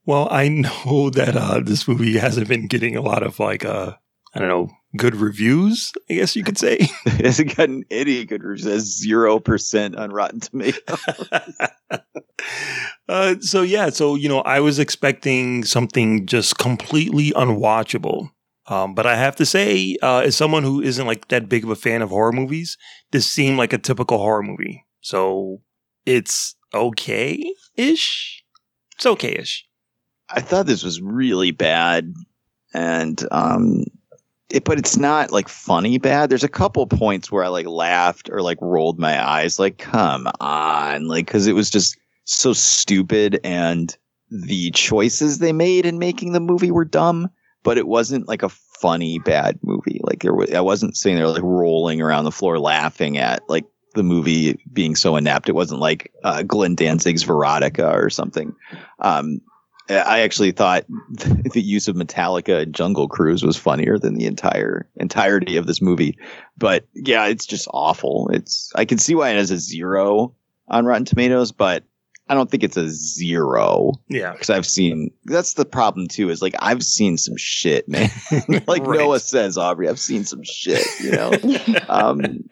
[0.10, 3.94] Well, I know that uh, this movie hasn't been getting a lot of like uh,
[4.34, 6.78] I don't know, good reviews, I guess you could say.
[7.06, 8.66] it hasn't gotten any good reviews.
[8.66, 10.82] It zero percent on Rotten Tomatoes.
[13.08, 18.32] uh, so yeah, so you know, I was expecting something just completely unwatchable.
[18.66, 21.70] Um, but I have to say, uh, as someone who isn't like that big of
[21.70, 22.80] a fan of horror movies,
[23.12, 24.86] this seemed like a typical horror movie.
[25.02, 25.62] So
[26.08, 28.44] it's okay ish.
[28.96, 29.69] It's okay ish.
[30.32, 32.14] I thought this was really bad,
[32.74, 33.86] and um,
[34.50, 36.30] it, but it's not like funny bad.
[36.30, 40.28] There's a couple points where I like laughed or like rolled my eyes, like come
[40.40, 43.96] on, like because it was just so stupid, and
[44.30, 47.30] the choices they made in making the movie were dumb.
[47.62, 50.00] But it wasn't like a funny bad movie.
[50.04, 53.66] Like there was, I wasn't sitting there like rolling around the floor laughing at like
[53.96, 55.50] the movie being so inept.
[55.50, 58.56] It wasn't like uh, Glenn Danzig's Verotika or something.
[59.00, 59.42] Um,
[59.90, 64.88] I actually thought the use of Metallica and Jungle Cruise was funnier than the entire
[64.96, 66.18] entirety of this movie.
[66.58, 68.30] But yeah, it's just awful.
[68.32, 70.36] It's I can see why it has a zero
[70.68, 71.84] on Rotten Tomatoes, but
[72.28, 73.94] I don't think it's a zero.
[74.08, 76.30] Yeah, because I've seen that's the problem too.
[76.30, 78.12] Is like I've seen some shit, man.
[78.68, 79.00] like right.
[79.00, 80.86] Noah says, Aubrey, I've seen some shit.
[81.00, 81.32] You know,
[81.90, 82.48] um,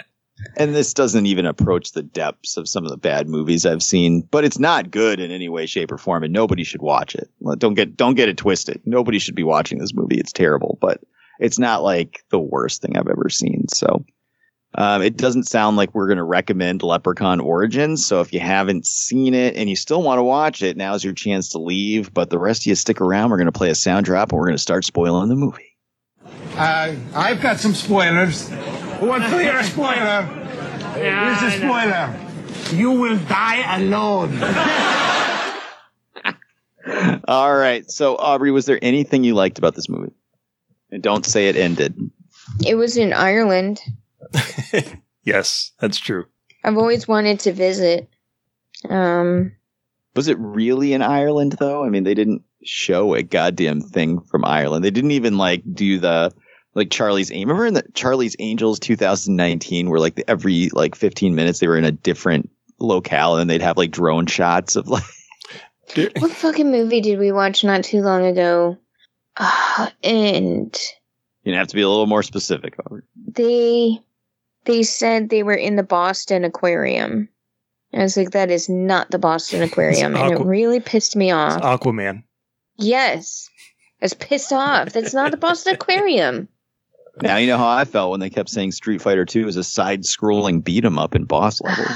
[0.56, 4.22] and this doesn't even approach the depths of some of the bad movies I've seen,
[4.22, 7.30] but it's not good in any way, shape, or form, and nobody should watch it.
[7.58, 8.82] Don't get don't get it twisted.
[8.86, 10.18] Nobody should be watching this movie.
[10.18, 11.02] It's terrible, but
[11.40, 13.68] it's not like the worst thing I've ever seen.
[13.70, 14.06] So
[14.76, 18.06] um, it doesn't sound like we're going to recommend Leprechaun Origins.
[18.06, 21.14] So if you haven't seen it and you still want to watch it, now's your
[21.14, 22.14] chance to leave.
[22.14, 23.30] But the rest of you stick around.
[23.30, 25.67] We're going to play a sound drop and we're going to start spoiling the movie.
[26.56, 28.50] Uh, I've got some spoilers.
[29.00, 30.24] Who wants to hear spoiler?
[30.94, 32.16] Here's a spoiler.
[32.74, 34.42] You will die alone.
[37.28, 37.90] All right.
[37.92, 40.14] So, Aubrey, was there anything you liked about this movie?
[40.92, 41.98] And don't say it ended.
[42.66, 43.82] It was in Ireland.
[45.24, 46.26] yes, that's true.
[46.64, 48.10] I've always wanted to visit.
[48.90, 49.54] Um,
[50.16, 51.84] was it really in Ireland though?
[51.84, 54.84] I mean, they didn't show a goddamn thing from Ireland.
[54.84, 56.34] They didn't even like do the
[56.74, 57.48] like Charlie's Angels.
[57.48, 61.78] Remember in the Charlie's Angels 2019, where like the, every like 15 minutes they were
[61.78, 62.50] in a different
[62.80, 65.04] locale and they'd have like drone shots of like.
[66.20, 68.78] what fucking movie did we watch not too long ago?
[69.38, 70.78] Uh, and
[71.44, 72.76] you have to be a little more specific.
[73.16, 74.02] They
[74.66, 77.30] they said they were in the Boston Aquarium.
[77.94, 81.62] I was like, that is not the Boston Aquarium, and it really pissed me off.
[81.62, 82.24] Aquaman.
[82.78, 83.50] Yes,
[84.02, 84.94] I was pissed off.
[84.94, 86.48] That's not the Boston Aquarium.
[87.22, 89.64] Now you know how I felt when they kept saying Street Fighter Two was a
[89.64, 91.86] side-scrolling beat 'em up in boss level.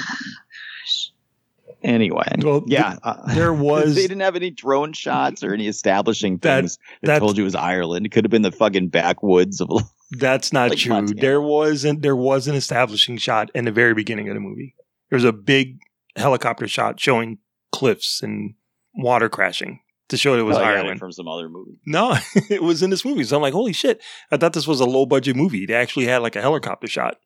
[1.83, 3.95] Anyway, well, yeah, uh, there was.
[3.95, 7.45] they didn't have any drone shots or any establishing things that, that told you it
[7.45, 8.05] was Ireland.
[8.05, 9.69] It could have been the fucking backwoods of.
[10.11, 10.93] That's not like true.
[10.93, 11.19] Montana.
[11.19, 12.03] There wasn't.
[12.03, 14.75] There was an establishing shot in the very beginning of the movie.
[15.09, 15.79] There was a big
[16.15, 17.39] helicopter shot showing
[17.71, 18.53] cliffs and
[18.93, 19.79] water crashing
[20.11, 21.79] to show it was oh, Ireland from some other movie.
[21.85, 22.15] No,
[22.49, 23.23] it was in this movie.
[23.23, 24.01] So I'm like, holy shit!
[24.29, 25.65] I thought this was a low budget movie.
[25.65, 27.17] They actually had like a helicopter shot.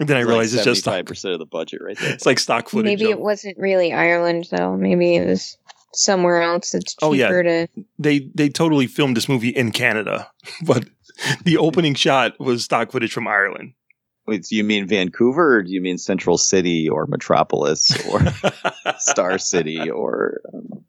[0.00, 2.12] And then it's I realized like it's just five percent of the budget right there.
[2.14, 2.98] It's like stock footage.
[2.98, 4.76] Maybe it wasn't really Ireland though.
[4.76, 5.56] Maybe it was
[5.92, 6.74] somewhere else.
[6.74, 7.28] It's cheaper oh, yeah.
[7.28, 7.68] to.
[7.98, 10.28] They they totally filmed this movie in Canada,
[10.66, 10.84] but
[11.44, 13.74] the opening shot was stock footage from Ireland.
[14.26, 18.20] Wait, do you mean Vancouver, or do you mean Central City, or Metropolis, or
[18.98, 20.84] Star City, or um,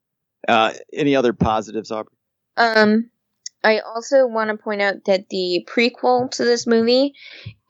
[0.48, 2.14] uh, any other positives, Aubrey?
[2.58, 3.10] Um,
[3.64, 7.14] I also want to point out that the prequel to this movie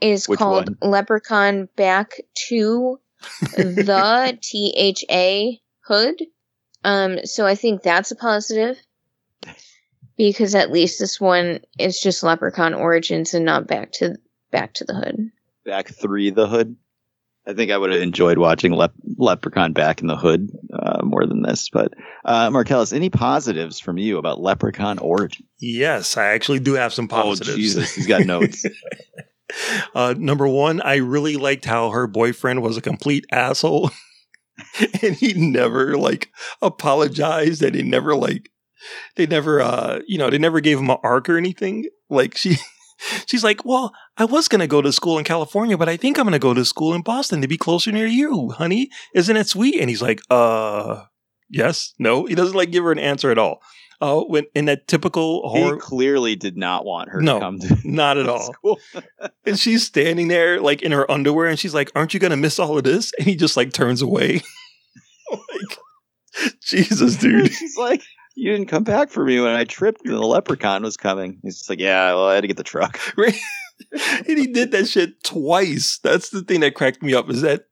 [0.02, 0.92] is Which called one?
[0.92, 3.00] Leprechaun Back to
[3.56, 6.22] the T H A Hood.
[6.84, 8.78] Um, so I think that's a positive
[10.18, 14.16] because at least this one is just Leprechaun Origins and not back to
[14.52, 15.32] back to the Hood.
[15.66, 16.76] Back three the Hood.
[17.48, 21.26] I think I would have enjoyed watching Lep- Leprechaun Back in the Hood uh, more
[21.26, 21.70] than this.
[21.70, 21.94] But
[22.26, 25.46] uh, Marcellus, any positives from you about Leprechaun Origin?
[25.60, 27.50] Yes, I actually do have some positives.
[27.50, 28.66] Oh Jesus, he's got notes.
[29.96, 33.92] uh, number one, I really liked how her boyfriend was a complete asshole,
[35.02, 36.30] and he never like
[36.62, 38.50] apologized, and he never like
[39.16, 41.86] they never uh you know they never gave him an arc or anything.
[42.10, 42.58] Like she
[43.26, 46.18] She's like, Well, I was going to go to school in California, but I think
[46.18, 48.90] I'm going to go to school in Boston to be closer near you, honey.
[49.14, 49.80] Isn't it sweet?
[49.80, 51.04] And he's like, Uh,
[51.50, 52.26] yes, no.
[52.26, 53.62] He doesn't like give her an answer at all.
[54.02, 57.60] Uh, when in that typical horror, he clearly did not want her no, to come
[57.60, 58.54] to not at all.
[59.46, 62.60] and she's standing there like in her underwear, and she's like, "Aren't you gonna miss
[62.60, 64.42] all of this?" And he just like turns away.
[65.32, 65.78] like,
[66.62, 67.52] Jesus, dude.
[67.52, 68.02] she's like,
[68.36, 71.40] you didn't come back for me when I tripped and the leprechaun was coming.
[71.42, 73.00] He's just like, yeah, well, I had to get the truck.
[73.18, 73.38] Right?
[74.28, 76.00] and he did that shit twice.
[76.04, 77.66] That's the thing that cracked me up is that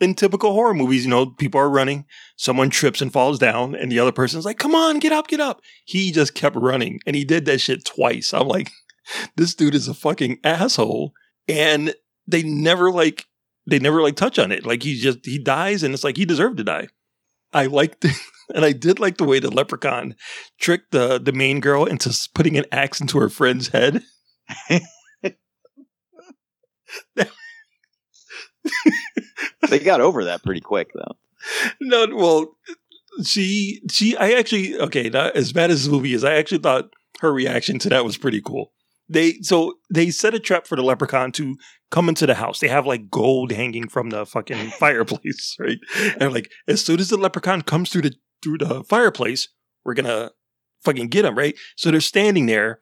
[0.00, 2.04] in typical horror movies, you know, people are running,
[2.36, 5.40] someone trips and falls down, and the other person's like, come on, get up, get
[5.40, 5.60] up.
[5.84, 8.34] He just kept running and he did that shit twice.
[8.34, 8.70] I'm like,
[9.36, 11.12] this dude is a fucking asshole.
[11.48, 11.94] And
[12.26, 13.24] they never like,
[13.68, 14.66] they never like touch on it.
[14.66, 16.88] Like he just, he dies and it's like he deserved to die.
[17.52, 18.16] I liked it.
[18.54, 20.14] and I did like the way the leprechaun
[20.60, 24.02] tricked the, the main girl into putting an axe into her friend's head.
[29.68, 31.16] they got over that pretty quick, though.
[31.80, 32.56] no, well,
[33.24, 36.90] she she I actually okay, not as bad as the movie is, I actually thought
[37.20, 38.72] her reaction to that was pretty cool.
[39.08, 41.56] They so they set a trap for the leprechaun to
[41.90, 42.58] come into the house.
[42.58, 45.78] They have like gold hanging from the fucking fireplace, right?
[46.18, 49.48] And like as soon as the leprechaun comes through the through the fireplace,
[49.84, 50.32] we're gonna
[50.84, 51.56] fucking get him, right?
[51.76, 52.80] So they're standing there.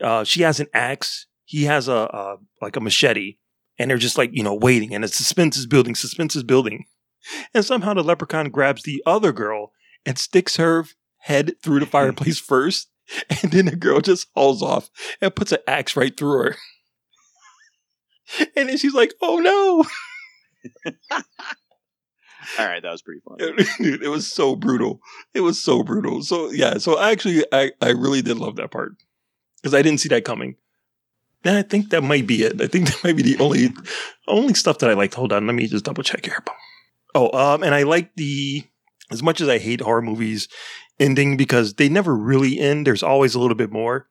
[0.00, 1.26] Uh, she has an axe.
[1.44, 3.36] He has a, a like a machete,
[3.78, 4.94] and they're just like you know waiting.
[4.94, 5.94] And the suspense is building.
[5.94, 6.86] Suspense is building.
[7.54, 9.72] And somehow the leprechaun grabs the other girl
[10.04, 10.84] and sticks her
[11.18, 11.90] head through the hmm.
[11.90, 12.88] fireplace first.
[13.42, 14.88] And then the girl just hauls off
[15.20, 16.56] and puts an axe right through her.
[18.56, 19.84] And then she's like, oh no.
[22.58, 23.54] All right, that was pretty funny.
[23.78, 25.00] Dude, it was so brutal.
[25.34, 26.22] It was so brutal.
[26.22, 28.92] So yeah, so I actually I, I really did love that part.
[29.62, 30.56] Because I didn't see that coming.
[31.44, 32.60] And I think that might be it.
[32.60, 33.70] I think that might be the only
[34.26, 35.14] only stuff that I liked.
[35.14, 36.42] Hold on, let me just double check here.
[37.14, 38.64] Oh, um, and I like the
[39.10, 40.48] as much as I hate horror movies
[40.98, 42.86] ending because they never really end.
[42.86, 44.08] There's always a little bit more.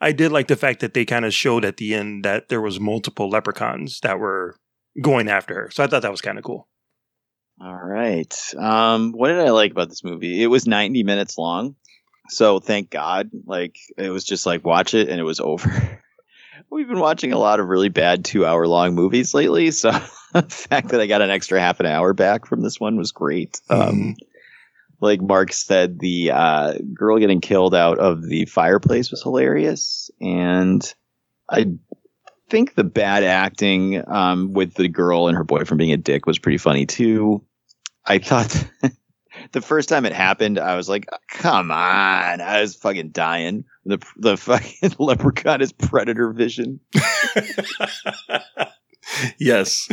[0.00, 2.60] I did like the fact that they kind of showed at the end that there
[2.60, 4.56] was multiple leprechauns that were
[5.00, 5.70] going after her.
[5.70, 6.68] So I thought that was kind of cool.
[7.60, 8.34] All right.
[8.58, 10.42] Um, what did I like about this movie?
[10.42, 11.76] It was 90 minutes long.
[12.28, 13.30] So thank God.
[13.46, 16.00] Like, it was just like, watch it and it was over.
[16.70, 19.70] We've been watching a lot of really bad two hour long movies lately.
[19.70, 19.90] So
[20.32, 23.12] the fact that I got an extra half an hour back from this one was
[23.12, 23.60] great.
[23.70, 24.16] Um,
[25.00, 30.10] like Mark said, the uh, girl getting killed out of the fireplace was hilarious.
[30.20, 30.94] And
[31.48, 31.72] I
[32.48, 36.38] think the bad acting um, with the girl and her boyfriend being a dick was
[36.38, 37.44] pretty funny too.
[38.06, 38.66] I thought
[39.52, 43.64] the first time it happened, I was like, "Come on!" I was fucking dying.
[43.84, 46.80] The the fucking leprechaun is predator vision.
[49.38, 49.88] yes.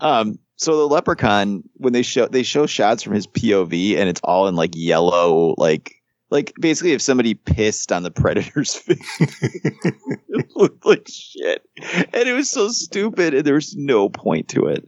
[0.00, 0.38] Um.
[0.58, 4.48] So the leprechaun, when they show they show shots from his POV, and it's all
[4.48, 5.95] in like yellow, like
[6.30, 12.32] like basically if somebody pissed on the predator's face, it looked like shit, and it
[12.34, 14.86] was so stupid, and there was no point to it.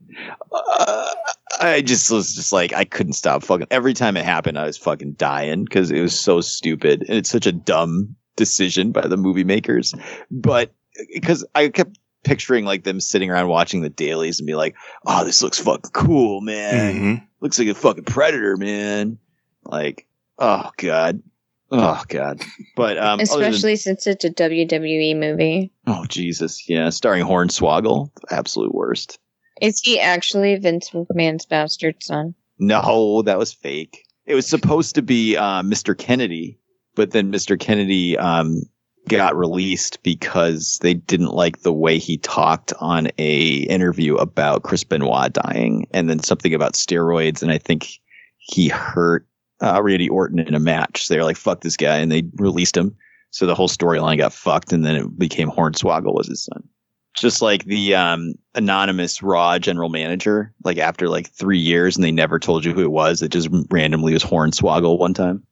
[0.53, 1.15] Uh,
[1.61, 3.69] I just was just like I couldn't stop fucking.
[3.71, 7.31] Every time it happened, I was fucking dying because it was so stupid, and it's
[7.31, 9.95] such a dumb decision by the movie makers.
[10.31, 10.73] But
[11.15, 14.75] because I kept picturing like them sitting around watching the dailies and be like,
[15.07, 16.95] "Oh, this looks fucking cool, man.
[16.95, 17.27] Mhm.
[17.41, 19.19] Looks like a fucking predator, man."
[19.65, 20.07] Like,
[20.39, 21.23] oh god,
[21.71, 22.43] oh god.
[22.77, 25.73] But um, other than- Especially since it's a WWE movie.
[25.87, 29.19] oh Jesus, yeah, starring Hornswoggle, absolute worst.
[29.61, 32.35] Is he actually Vince McMahon's bastard son?
[32.59, 34.05] No, that was fake.
[34.27, 35.97] It was supposed to be uh, Mr.
[35.97, 36.59] Kennedy,
[36.95, 37.59] but then Mr.
[37.59, 38.63] Kennedy um,
[39.09, 44.85] got released because they didn't like the way he talked on a interview about Chris
[44.85, 47.89] Benoit dying, and then something about steroids, and I think
[48.37, 49.27] he hurt
[49.61, 51.09] uh, Randy Orton in a match.
[51.09, 52.97] They're like, "Fuck this guy," and they released him.
[53.31, 56.67] So the whole storyline got fucked, and then it became Hornswoggle was his son.
[57.15, 62.13] Just like the um, anonymous raw general manager like after like three years and they
[62.13, 65.43] never told you who it was it just randomly was hornswoggle one time.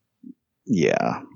[0.66, 1.22] Yeah.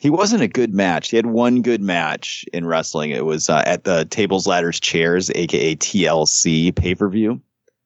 [0.00, 1.08] He wasn't a good match.
[1.08, 3.10] He had one good match in wrestling.
[3.10, 7.40] It was uh, at the tables ladders chairs aka tlc pay-per-view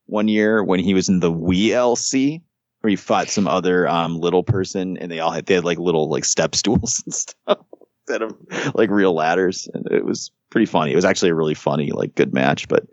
[0.07, 2.43] one year when he was in the WLC
[2.81, 5.79] where he fought some other um, little person and they all had they had like
[5.79, 7.59] little like step stools and stuff
[8.03, 8.37] instead of
[8.75, 9.69] like real ladders.
[9.75, 10.93] And it was pretty funny.
[10.93, 12.87] It was actually a really funny like good match but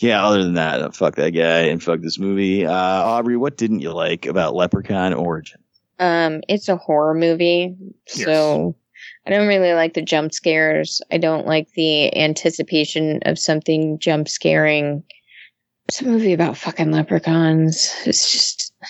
[0.00, 2.66] yeah other than that uh, fuck that guy and fuck this movie.
[2.66, 5.60] Uh aubrey what didn't you like about leprechaun origin?
[5.98, 7.76] Um, it's a horror movie,
[8.06, 8.74] so
[9.26, 11.00] I don't really like the jump scares.
[11.12, 15.04] I don't like the anticipation of something jump scaring.
[15.88, 17.92] It's a movie about fucking leprechauns.
[18.06, 18.72] It's just.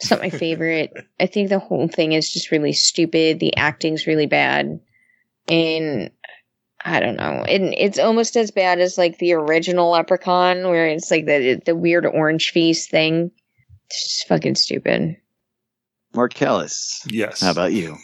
[0.00, 0.92] It's not my favorite.
[1.20, 3.40] I think the whole thing is just really stupid.
[3.40, 4.78] The acting's really bad.
[5.48, 6.10] And
[6.84, 7.44] I don't know.
[7.48, 11.74] And it's almost as bad as like the original Leprechaun, where it's like the the
[11.74, 13.30] weird orange face thing.
[13.86, 15.16] It's just fucking stupid.
[16.14, 17.02] Marcellus.
[17.08, 17.40] Yes.
[17.40, 17.96] How about you?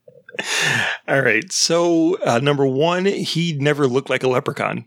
[1.08, 1.52] All right.
[1.52, 4.86] So uh, number one, he never looked like a leprechaun.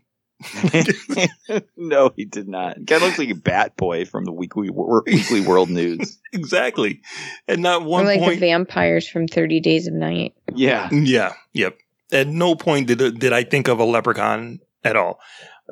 [1.77, 2.83] no, he did not.
[2.85, 6.19] Guy looks like a bat boy from the Weekly Wor- Weekly World News.
[6.31, 7.01] exactly.
[7.47, 8.39] And not Or one like point.
[8.39, 10.33] the vampires from Thirty Days of Night.
[10.53, 10.89] Yeah.
[10.91, 11.33] Yeah.
[11.53, 11.77] Yep.
[12.11, 15.19] At no point did did I think of a leprechaun at all.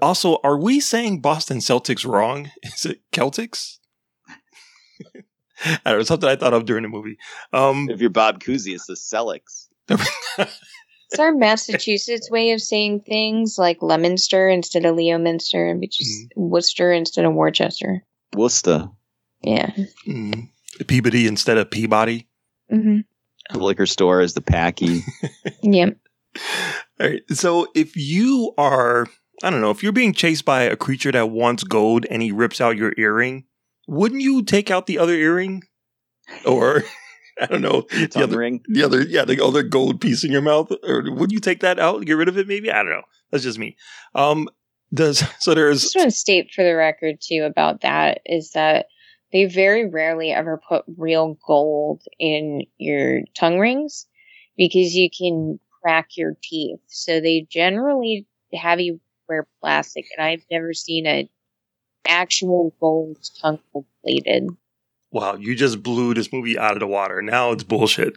[0.01, 2.49] Also, are we saying Boston Celtics wrong?
[2.63, 3.77] Is it Celtics?
[5.63, 6.03] I don't know.
[6.03, 7.17] Something I thought of during the movie.
[7.53, 9.67] Um, If you're Bob Cousy, it's the Celtics.
[11.11, 16.93] It's our Massachusetts way of saying things like Leominster instead of Leominster, which is Worcester
[16.93, 18.01] instead of Worcester.
[18.33, 18.87] Worcester.
[19.41, 19.71] Yeah.
[20.07, 20.49] mm,
[20.87, 22.27] Peabody instead of Peabody.
[22.69, 22.99] hmm
[23.51, 25.01] The liquor store is the Packy.
[25.63, 25.97] Yep.
[27.01, 27.21] All right.
[27.31, 29.05] So if you are,
[29.43, 32.31] I don't know, if you're being chased by a creature that wants gold and he
[32.31, 33.43] rips out your earring,
[33.87, 35.63] wouldn't you take out the other earring?
[36.45, 36.83] Or
[37.45, 38.63] I don't know, the tongue other ring?
[38.67, 41.79] the other, yeah, the other gold piece in your mouth, or would you take that
[41.79, 42.47] out, get rid of it?
[42.47, 43.03] Maybe I don't know.
[43.31, 43.77] That's just me.
[44.15, 44.47] Um,
[44.93, 48.51] does so I there's just want to state for the record too about that is
[48.51, 48.87] that
[49.31, 54.05] they very rarely ever put real gold in your tongue rings
[54.57, 56.81] because you can crack your teeth.
[56.87, 61.29] So they generally have you wear plastic, and I've never seen a
[62.05, 63.59] actual gold tongue
[64.03, 64.49] plated.
[65.11, 67.21] Wow, you just blew this movie out of the water.
[67.21, 68.15] Now it's bullshit.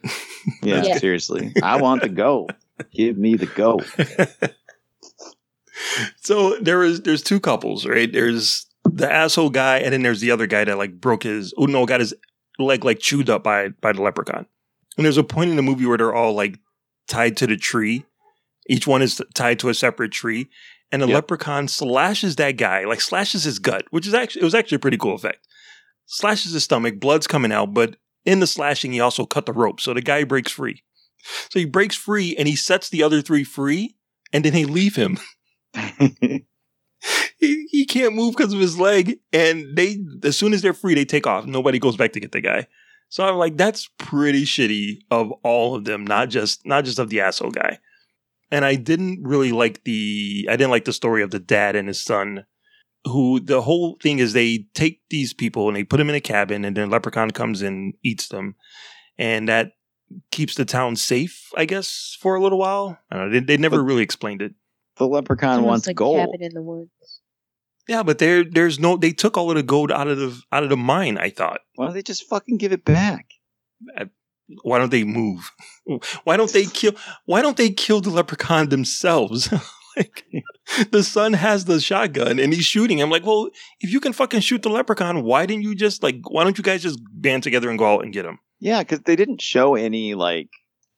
[0.63, 0.99] Yeah, Yeah.
[0.99, 1.53] seriously.
[1.63, 2.49] I want the go.
[2.93, 3.81] Give me the go.
[6.21, 8.13] so there is there's two couples, right?
[8.13, 11.67] There's the asshole guy, and then there's the other guy that like broke his oh
[11.67, 12.15] no, got his
[12.59, 14.47] leg like chewed up by by the leprechaun.
[14.97, 16.59] And there's a point in the movie where they're all like
[17.09, 18.05] tied to the tree.
[18.69, 20.49] Each one is tied to a separate tree,
[20.93, 21.15] and the Yep.
[21.15, 24.81] leprechaun slashes that guy, like slashes his gut, which is actually it was actually a
[24.81, 25.47] pretty cool effect.
[26.07, 29.81] Slashes his stomach, blood's coming out, but in the slashing, he also cut the rope,
[29.81, 30.83] so the guy breaks free.
[31.51, 33.97] So he breaks free, and he sets the other three free,
[34.33, 35.19] and then they leave him.
[37.39, 40.95] he, he can't move because of his leg and they as soon as they're free
[40.95, 42.67] they take off nobody goes back to get the guy
[43.09, 47.11] so i'm like that's pretty shitty of all of them not just not just of
[47.11, 47.79] the asshole guy
[48.51, 51.89] and i didn't really like the i didn't like the story of the dad and
[51.89, 52.45] his son
[53.05, 56.21] who the whole thing is they take these people and they put them in a
[56.21, 58.55] cabin and then leprechaun comes and eats them
[59.19, 59.73] and that
[60.31, 63.57] keeps the town safe i guess for a little while I don't know, they, they
[63.57, 64.55] never But- really explained it
[64.97, 66.19] The leprechaun Almost wants like gold.
[66.19, 66.91] Cabin in the woods.
[67.89, 70.63] Yeah, but there there's no they took all of the gold out of the out
[70.63, 71.61] of the mine, I thought.
[71.75, 73.27] Why don't they just fucking give it back?
[74.63, 75.51] Why don't they move?
[76.25, 76.93] Why don't they kill
[77.27, 79.53] why don't they kill the leprechaun themselves?
[79.97, 80.25] like
[80.91, 83.01] the son has the shotgun and he's shooting.
[83.03, 83.49] I'm like, well,
[83.81, 86.65] if you can fucking shoot the leprechaun, why didn't you just like why don't you
[86.65, 88.39] guys just band together and go out and get him?
[88.61, 90.49] Yeah, because they didn't show any like.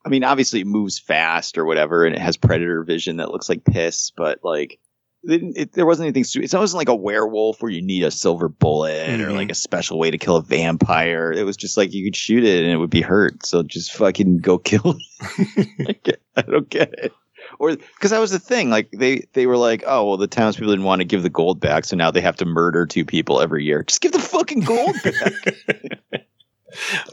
[0.05, 3.49] I mean, obviously it moves fast or whatever, and it has predator vision that looks
[3.49, 4.11] like piss.
[4.15, 4.79] But like,
[5.23, 6.23] it, there wasn't anything.
[6.23, 9.35] su- It wasn't like a werewolf where you need a silver bullet or Mhm.
[9.35, 11.33] like a special way to kill a vampire.
[11.33, 13.45] It was just like you could shoot it and it would be hurt.
[13.45, 16.19] So just fucking go kill it.
[16.37, 17.11] I don't get it.
[17.59, 18.69] Or because that was the thing.
[18.69, 21.59] Like they they were like, oh well, the townspeople didn't want to give the gold
[21.59, 23.83] back, so now they have to murder two people every year.
[23.83, 26.23] Just give the fucking gold back.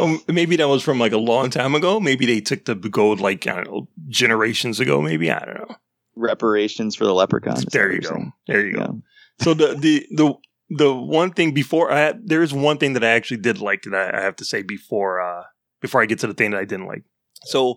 [0.01, 2.01] Um, maybe that was from like a long time ago.
[2.01, 5.01] Maybe they took the gold like I don't know generations ago.
[5.01, 5.76] Maybe I don't know.
[6.16, 7.62] Reparations for the leprechaun.
[7.70, 8.09] There you go.
[8.11, 8.32] saying.
[8.47, 9.03] There you go.
[9.40, 10.34] So the the the
[10.70, 13.95] the one thing before I there is one thing that I actually did like that
[13.95, 15.45] I, I have to say before uh
[15.80, 17.05] before I get to the thing that I didn't like.
[17.45, 17.76] So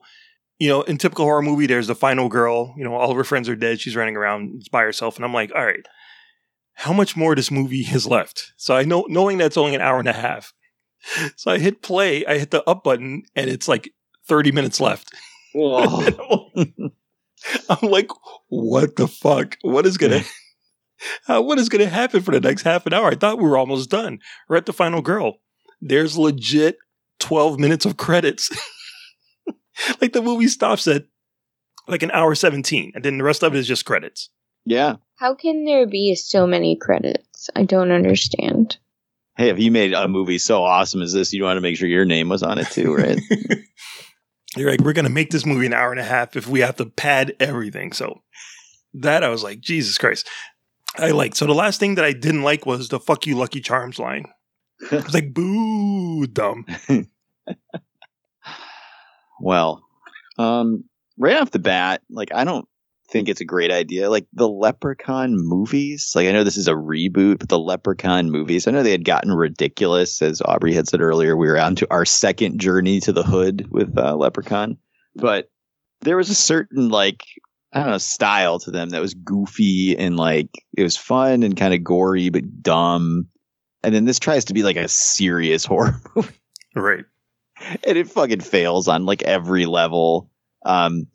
[0.60, 2.74] you know, in typical horror movie, there's the final girl.
[2.78, 3.80] You know, all of her friends are dead.
[3.80, 5.86] She's running around by herself, and I'm like, all right,
[6.74, 8.54] how much more this movie is left?
[8.58, 10.54] So I know, knowing that's only an hour and a half.
[11.38, 12.26] So I hit play.
[12.26, 13.94] I hit the up button, and it's like
[14.28, 15.14] 30 minutes left.
[15.54, 16.52] Whoa.
[17.70, 18.10] I'm like,
[18.50, 19.58] what the fuck?
[19.62, 20.22] What is gonna
[21.28, 23.10] uh, what is gonna happen for the next half an hour?
[23.10, 24.20] I thought we were almost done.
[24.50, 25.38] We're at the final girl.
[25.80, 26.78] There's legit
[27.20, 28.50] 12 minutes of credits.
[30.02, 31.06] like the movie stops at
[31.88, 34.30] like an hour 17, and then the rest of it is just credits.
[34.66, 34.96] yeah.
[35.16, 37.50] How can there be so many credits?
[37.56, 38.78] I don't understand.
[39.36, 41.88] Hey, if you made a movie so awesome as this, you want to make sure
[41.88, 43.20] your name was on it too, right?
[44.56, 46.76] You're like, we're gonna make this movie an hour and a half if we have
[46.78, 47.94] to pad everything.
[47.94, 48.22] So
[48.94, 50.28] that I was like, Jesus Christ.
[50.98, 53.62] I like so the last thing that I didn't like was the fuck you Lucky
[53.62, 54.26] Charms line.
[54.92, 56.66] I was like, boo dumb.
[59.40, 59.84] well,
[60.38, 60.84] um,
[61.18, 62.68] right off the bat, like I don't
[63.10, 64.10] think it's a great idea.
[64.10, 68.68] Like the Leprechaun movies, like I know this is a reboot, but the Leprechaun movies,
[68.68, 71.36] I know they had gotten ridiculous, as Aubrey had said earlier.
[71.36, 74.78] We were on to our second journey to the hood with uh, Leprechaun,
[75.16, 75.50] but
[76.02, 77.24] there was a certain like
[77.74, 81.58] I don't know style to them that was goofy and like it was fun and
[81.58, 83.28] kind of gory but dumb.
[83.84, 86.34] And then this tries to be like a serious horror movie,
[86.76, 87.06] Right.
[87.88, 90.30] and it fucking fails on like every level.
[90.66, 91.08] Um,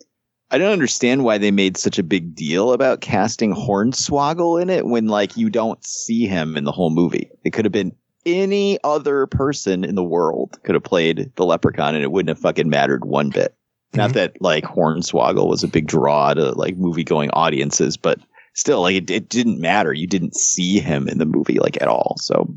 [0.51, 4.86] I don't understand why they made such a big deal about casting Hornswoggle in it
[4.86, 7.30] when like you don't see him in the whole movie.
[7.45, 7.95] It could have been
[8.26, 12.38] any other person in the world could have played the leprechaun and it wouldn't have
[12.38, 13.55] fucking mattered one bit.
[13.95, 18.18] Not that like Hornswoggle was a big draw to like movie going audiences, but
[18.55, 19.93] still like it, it didn't matter.
[19.93, 22.16] You didn't see him in the movie like at all.
[22.18, 22.55] So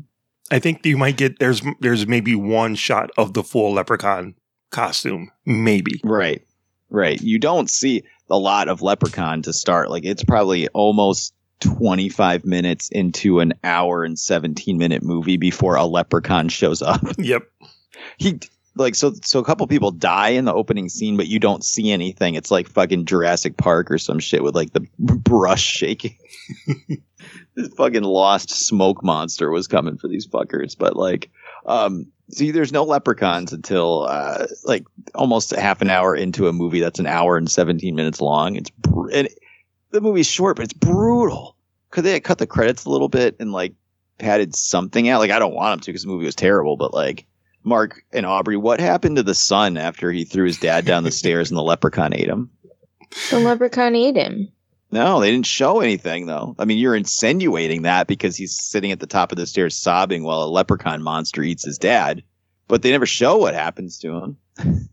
[0.50, 4.34] I think you might get there's there's maybe one shot of the full leprechaun
[4.70, 6.00] costume, maybe.
[6.04, 6.42] Right.
[6.88, 7.20] Right.
[7.20, 9.90] You don't see a lot of Leprechaun to start.
[9.90, 15.84] Like it's probably almost 25 minutes into an hour and 17 minute movie before a
[15.84, 17.00] leprechaun shows up.
[17.18, 17.42] Yep.
[18.18, 18.38] He
[18.76, 21.90] like so so a couple people die in the opening scene but you don't see
[21.90, 22.34] anything.
[22.34, 26.16] It's like fucking Jurassic Park or some shit with like the brush shaking.
[27.56, 31.30] this fucking lost smoke monster was coming for these fuckers, but like
[31.64, 34.84] um see there's no leprechauns until uh like
[35.14, 38.56] almost half an hour into a movie that's an hour and 17 minutes long.
[38.56, 39.28] It's br- and
[39.90, 41.56] the movie's short, but it's brutal.
[41.90, 43.74] Could they cut the credits a little bit and like
[44.18, 45.20] padded something out?
[45.20, 47.26] Like I don't want them to because the movie was terrible, but like
[47.64, 51.10] Mark and Aubrey, what happened to the son after he threw his dad down the
[51.10, 52.50] stairs and the leprechaun ate him?
[53.30, 54.52] The leprechaun ate him.
[54.96, 56.56] No, they didn't show anything though.
[56.58, 60.24] I mean, you're insinuating that because he's sitting at the top of the stairs sobbing
[60.24, 62.22] while a leprechaun monster eats his dad,
[62.66, 64.36] but they never show what happens to him.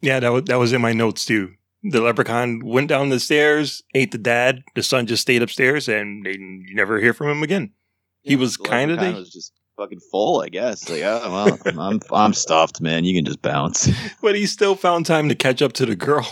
[0.00, 1.54] Yeah, that was that was in my notes too.
[1.82, 4.62] The leprechaun went down the stairs, ate the dad.
[4.74, 7.72] The son just stayed upstairs, and they you never hear from him again.
[8.20, 10.90] He was kind of the, was just fucking full, I guess.
[10.90, 13.04] Like, oh, well, I'm, I'm I'm stuffed, man.
[13.04, 13.88] You can just bounce.
[14.20, 16.28] but he still found time to catch up to the girl.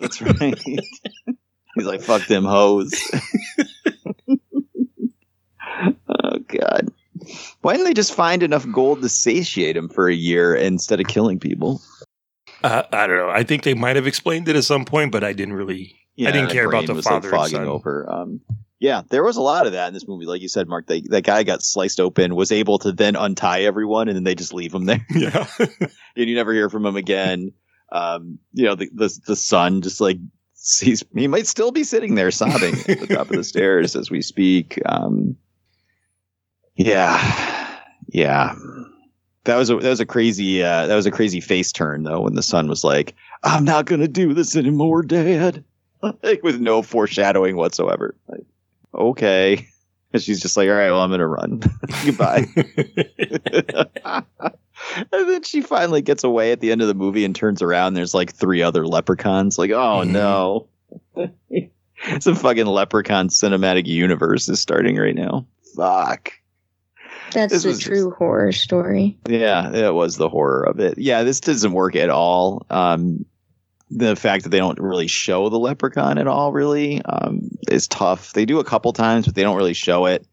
[0.00, 0.58] That's right.
[1.74, 2.92] He's like, fuck them hoes.
[6.08, 6.88] oh god.
[7.60, 11.06] Why didn't they just find enough gold to satiate him for a year instead of
[11.06, 11.80] killing people?
[12.62, 13.30] Uh, I don't know.
[13.30, 15.96] I think they might have explained it at some point, but I didn't really.
[16.20, 17.68] I didn't care about the was, like, father and fogging son.
[17.68, 18.10] over.
[18.10, 18.40] Um,
[18.78, 20.26] yeah, there was a lot of that in this movie.
[20.26, 23.62] Like you said, Mark, they, that guy got sliced open, was able to then untie
[23.62, 25.06] everyone, and then they just leave him there.
[25.14, 25.46] Yeah.
[25.58, 27.52] and you never hear from him again.
[27.90, 30.18] Um, you know, the, the the son just like
[30.62, 34.10] he's he might still be sitting there sobbing at the top of the stairs as
[34.10, 34.80] we speak.
[34.86, 35.36] Um,
[36.76, 38.54] yeah, yeah.
[39.44, 42.20] That was a that was a crazy uh, that was a crazy face turn though
[42.20, 45.64] when the son was like, "I'm not gonna do this anymore, Dad,"
[46.22, 48.14] like with no foreshadowing whatsoever.
[48.28, 48.46] Like,
[48.94, 49.66] okay,
[50.12, 51.60] and she's just like, "All right, well, I'm gonna run.
[52.04, 52.46] Goodbye."
[54.96, 57.88] and then she finally gets away at the end of the movie and turns around.
[57.88, 59.58] And there's like three other leprechauns.
[59.58, 60.68] Like, oh no,
[62.20, 65.46] some fucking leprechaun cinematic universe is starting right now.
[65.76, 66.32] Fuck.
[67.32, 69.18] That's This the was true horror story.
[69.26, 70.98] Yeah, it was the horror of it.
[70.98, 72.66] Yeah, this doesn't work at all.
[72.68, 73.24] Um,
[73.90, 78.32] the fact that they don't really show the leprechaun at all really um, is tough.
[78.32, 80.26] They do a couple times, but they don't really show it.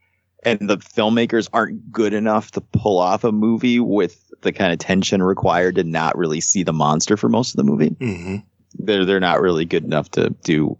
[0.43, 4.79] And the filmmakers aren't good enough to pull off a movie with the kind of
[4.79, 7.89] tension required to not really see the monster for most of the movie.
[7.99, 8.37] hmm
[8.75, 10.77] They're they're not really good enough to do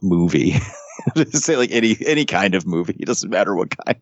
[0.00, 0.54] a movie.
[1.30, 2.96] Say like any any kind of movie.
[2.98, 4.00] It doesn't matter what kind.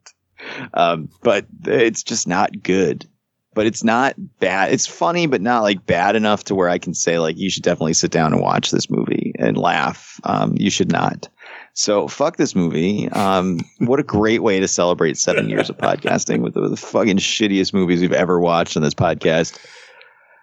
[0.72, 3.06] Um, but it's just not good.
[3.54, 4.72] But it's not bad.
[4.72, 7.62] It's funny, but not like bad enough to where I can say like you should
[7.62, 10.20] definitely sit down and watch this movie and laugh.
[10.24, 11.28] Um, you should not.
[11.74, 13.08] So fuck this movie.
[13.10, 17.16] Um, what a great way to celebrate seven years of podcasting with the, the fucking
[17.16, 19.58] shittiest movies we've ever watched on this podcast.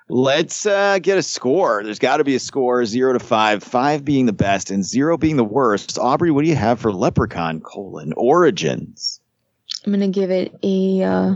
[0.10, 1.84] Let's uh, get a score.
[1.86, 5.16] There's got to be a score zero to five, five being the best and zero
[5.16, 5.98] being the worst.
[5.98, 9.22] Aubrey, what do you have for Leprechaun colon Origins?
[9.86, 11.36] I'm gonna give it a uh,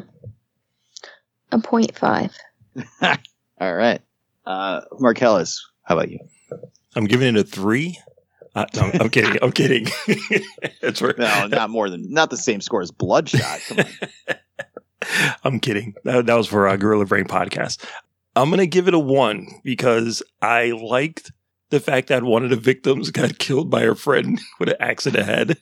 [1.53, 2.37] a point five.
[3.61, 4.01] All right,
[4.45, 6.19] uh, Marcellus, how about you?
[6.95, 7.97] I'm giving it a three.
[8.55, 9.37] Uh, no, I'm kidding.
[9.41, 9.87] I'm kidding.
[10.81, 11.13] That's where.
[11.17, 13.59] No, not more than not the same score as Bloodshot.
[15.43, 15.93] I'm kidding.
[16.05, 17.85] That, that was for our Gorilla Brain podcast.
[18.35, 21.31] I'm going to give it a one because I liked
[21.69, 25.05] the fact that one of the victims got killed by her friend with an axe
[25.05, 25.57] in the head.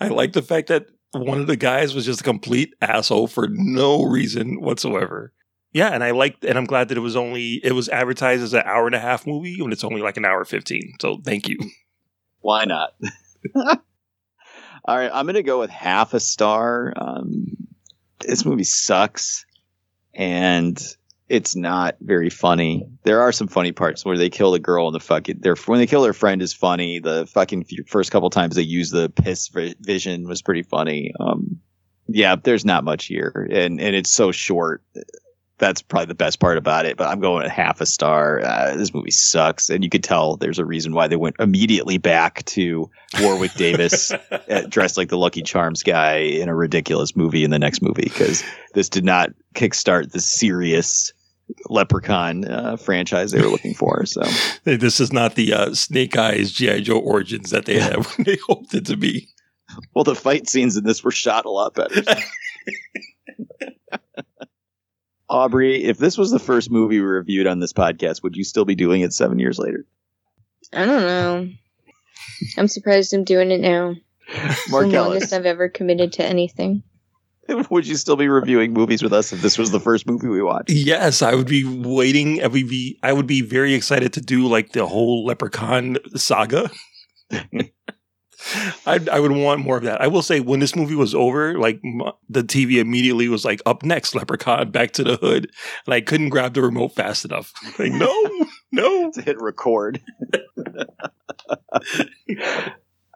[0.00, 3.48] I like the fact that one of the guys was just a complete asshole for
[3.50, 5.32] no reason whatsoever.
[5.72, 8.54] Yeah, and I liked, and I'm glad that it was only, it was advertised as
[8.54, 10.94] an hour and a half movie when it's only like an hour 15.
[11.00, 11.58] So thank you.
[12.42, 12.94] Why not?
[14.84, 16.92] All right, I'm gonna go with half a star.
[16.96, 17.46] Um,
[18.20, 19.46] this movie sucks,
[20.14, 20.80] and
[21.28, 22.88] it's not very funny.
[23.04, 25.78] There are some funny parts where they kill the girl and the fucking their when
[25.78, 26.98] they kill their friend is funny.
[26.98, 31.12] The fucking first couple times they use the piss vi- vision was pretty funny.
[31.18, 31.60] Um,
[32.08, 34.82] yeah, there's not much here, and and it's so short.
[35.58, 36.96] That's probably the best part about it.
[36.96, 38.40] But I'm going at half a star.
[38.40, 41.98] Uh, this movie sucks, and you could tell there's a reason why they went immediately
[41.98, 42.90] back to
[43.20, 47.58] Warwick Davis uh, dressed like the Lucky Charms guy in a ridiculous movie in the
[47.58, 48.42] next movie because
[48.74, 51.12] this did not kickstart the serious
[51.68, 54.06] Leprechaun uh, franchise they were looking for.
[54.06, 54.22] So
[54.64, 58.38] This is not the uh, Snake Eyes GI Joe origins that they had when they
[58.48, 59.28] hoped it to be.
[59.94, 62.02] well, the fight scenes in this were shot a lot better.
[65.32, 68.66] Aubrey, if this was the first movie we reviewed on this podcast, would you still
[68.66, 69.86] be doing it seven years later?
[70.74, 71.48] I don't know.
[72.58, 73.94] I'm surprised I'm doing it now.
[74.68, 76.82] Mark the Ellis, longest I've ever committed to anything.
[77.70, 80.42] would you still be reviewing movies with us if this was the first movie we
[80.42, 80.70] watched?
[80.70, 82.42] Yes, I would be waiting.
[82.42, 82.98] I would be.
[83.02, 86.70] I would be very excited to do like the whole Leprechaun saga.
[88.86, 90.00] I, I would want more of that.
[90.00, 91.80] I will say, when this movie was over, like
[92.28, 95.50] the TV immediately was like, "Up next, Leprechaun, Back to the Hood,"
[95.86, 97.52] and I couldn't grab the remote fast enough.
[97.78, 99.10] Like, no, no.
[99.12, 100.00] to hit record.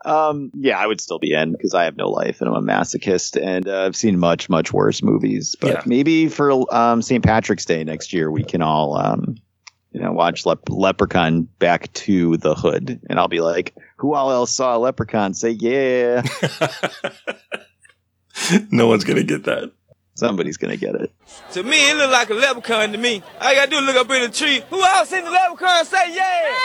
[0.05, 2.61] um, yeah, I would still be in because I have no life and I'm a
[2.61, 5.55] masochist, and uh, I've seen much, much worse movies.
[5.59, 5.81] But Yeah.
[5.85, 7.23] maybe for um, St.
[7.23, 9.35] Patrick's Day next year, we can all, um,
[9.91, 14.31] you know, watch Lep- Leprechaun Back to the Hood, and I'll be like, "Who all
[14.31, 15.33] else saw a Leprechaun?
[15.33, 16.23] Say yeah."
[18.71, 19.71] no one's gonna get that.
[20.15, 21.11] Somebody's gonna get it.
[21.51, 23.21] To me, it look like a leprechaun to me.
[23.39, 24.63] All you gotta do is look up in the tree.
[24.69, 26.55] Who else seen the leprechaun say yeah.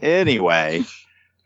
[0.00, 0.08] yeah?
[0.08, 0.84] Anyway,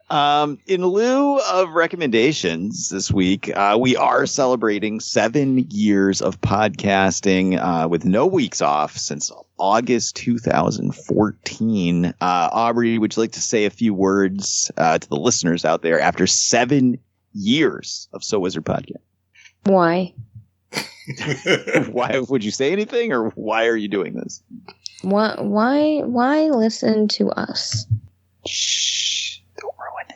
[0.09, 7.59] um, in lieu of recommendations this week, uh, we are celebrating seven years of podcasting
[7.59, 12.05] uh, with no weeks off since August 2014.
[12.07, 15.83] Uh, Aubrey, would you like to say a few words uh, to the listeners out
[15.83, 16.99] there after seven
[17.35, 19.03] years of So Wizard podcast?
[19.65, 20.15] Why?
[21.91, 24.43] why would you say anything, or why are you doing this?
[25.03, 25.35] Why?
[25.39, 26.03] Why?
[26.05, 27.87] Why listen to us?
[28.47, 29.06] Shh!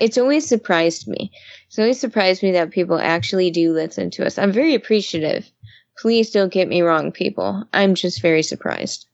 [0.00, 1.32] Don't ruin It's always surprised me.
[1.66, 4.38] It's always surprised me that people actually do listen to us.
[4.38, 5.50] I'm very appreciative.
[5.98, 7.64] Please don't get me wrong, people.
[7.72, 9.06] I'm just very surprised.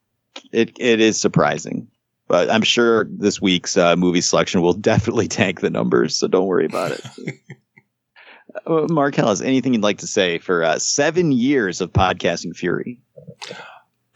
[0.52, 1.88] it it is surprising,
[2.28, 6.16] but I'm sure this week's uh, movie selection will definitely tank the numbers.
[6.16, 7.04] So don't worry about it.
[8.66, 13.00] uh, Marcellus, anything you'd like to say for uh, seven years of podcasting fury?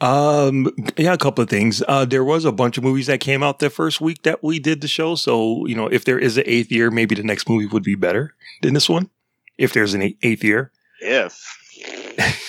[0.00, 1.82] Um, yeah, a couple of things.
[1.86, 4.58] Uh, there was a bunch of movies that came out the first week that we
[4.58, 5.14] did the show.
[5.14, 7.94] So, you know, if there is an eighth year, maybe the next movie would be
[7.94, 9.10] better than this one.
[9.58, 11.38] If there's an eighth year, If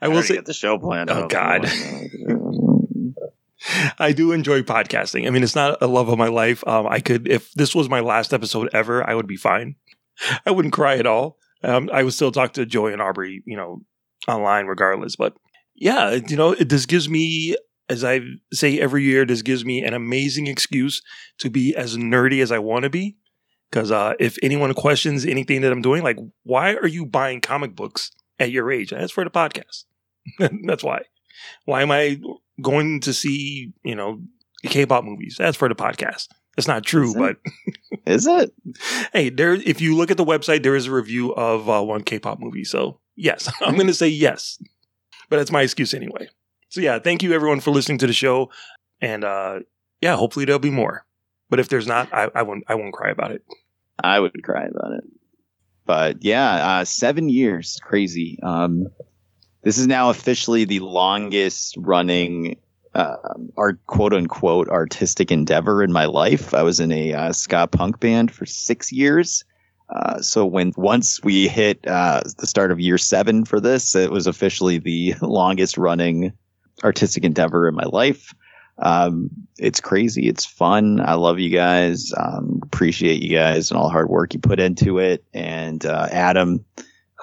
[0.00, 1.10] I will already say, get the show planned.
[1.10, 1.28] Oh.
[1.28, 1.66] God.
[3.98, 5.26] I do enjoy podcasting.
[5.26, 6.66] I mean, it's not a love of my life.
[6.66, 9.76] Um, I could, if this was my last episode ever, I would be fine.
[10.44, 11.38] I wouldn't cry at all.
[11.62, 13.80] Um, I would still talk to Joy and Aubrey, you know,
[14.28, 15.16] online regardless.
[15.16, 15.34] But
[15.74, 17.56] yeah, you know, it, this gives me,
[17.88, 18.20] as I
[18.52, 21.02] say every year, this gives me an amazing excuse
[21.38, 23.16] to be as nerdy as I want to be.
[23.70, 27.74] Because uh, if anyone questions anything that I'm doing, like, why are you buying comic
[27.74, 28.90] books at your age?
[28.90, 29.84] That's for the podcast.
[30.64, 31.02] That's why.
[31.64, 32.20] Why am I
[32.62, 34.20] going to see, you know,
[34.64, 35.36] K-pop movies?
[35.38, 36.28] That's for the podcast.
[36.56, 37.36] It's not true, Is but
[38.06, 38.52] Is it?
[39.12, 39.54] hey, there.
[39.54, 42.64] If you look at the website, there is a review of uh, one K-pop movie.
[42.64, 44.62] So yes, I'm going to say yes,
[45.28, 46.28] but that's my excuse anyway.
[46.68, 48.50] So yeah, thank you everyone for listening to the show,
[49.00, 49.60] and uh,
[50.00, 51.06] yeah, hopefully there'll be more.
[51.50, 52.64] But if there's not, I, I won't.
[52.66, 53.44] I won't cry about it.
[54.02, 55.04] I would cry about it.
[55.86, 58.38] But yeah, uh, seven years, crazy.
[58.42, 58.88] Um,
[59.62, 62.56] this is now officially the longest running
[62.94, 63.16] uh,
[63.56, 66.54] art quote unquote artistic endeavor in my life.
[66.54, 69.44] I was in a uh, ska punk band for six years.
[69.94, 74.10] Uh, so when once we hit uh, the start of year seven for this, it
[74.10, 76.32] was officially the longest running
[76.82, 78.34] artistic endeavor in my life.
[78.78, 80.28] Um, it's crazy.
[80.28, 81.00] It's fun.
[81.00, 82.12] I love you guys.
[82.16, 85.24] Um, appreciate you guys and all the hard work you put into it.
[85.32, 86.64] And uh, Adam,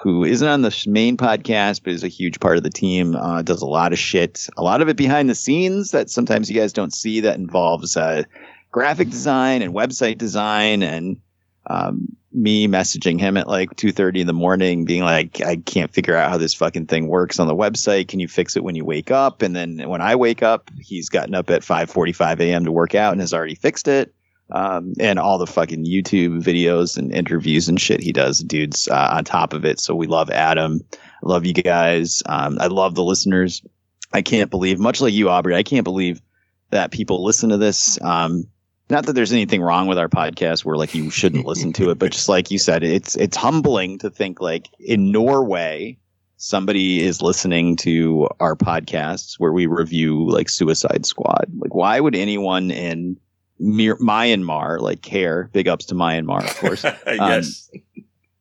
[0.02, 3.42] who isn't on the main podcast but is a huge part of the team, uh,
[3.42, 4.48] does a lot of shit.
[4.56, 7.20] A lot of it behind the scenes that sometimes you guys don't see.
[7.20, 8.22] That involves uh,
[8.70, 11.18] graphic design and website design and
[11.66, 16.16] um, me messaging him at like 2.30 in the morning being like i can't figure
[16.16, 18.84] out how this fucking thing works on the website can you fix it when you
[18.84, 22.72] wake up and then when i wake up he's gotten up at 5.45 a.m to
[22.72, 24.14] work out and has already fixed it
[24.50, 29.08] Um, and all the fucking YouTube videos and interviews and shit he does, dude's uh,
[29.16, 29.80] on top of it.
[29.80, 30.80] So we love Adam.
[30.92, 32.22] I love you guys.
[32.26, 33.62] Um, I love the listeners.
[34.12, 36.20] I can't believe, much like you, Aubrey, I can't believe
[36.68, 37.98] that people listen to this.
[38.02, 38.44] Um,
[38.90, 41.98] not that there's anything wrong with our podcast where like you shouldn't listen to it,
[41.98, 45.98] but just like you said, it's it's humbling to think like in Norway
[46.42, 51.46] somebody is listening to our podcasts where we review like Suicide Squad.
[51.56, 53.16] Like, why would anyone in
[53.60, 55.48] Myanmar like care?
[55.52, 56.82] Big ups to Myanmar, of course.
[57.06, 57.70] yes.
[57.72, 57.80] Um,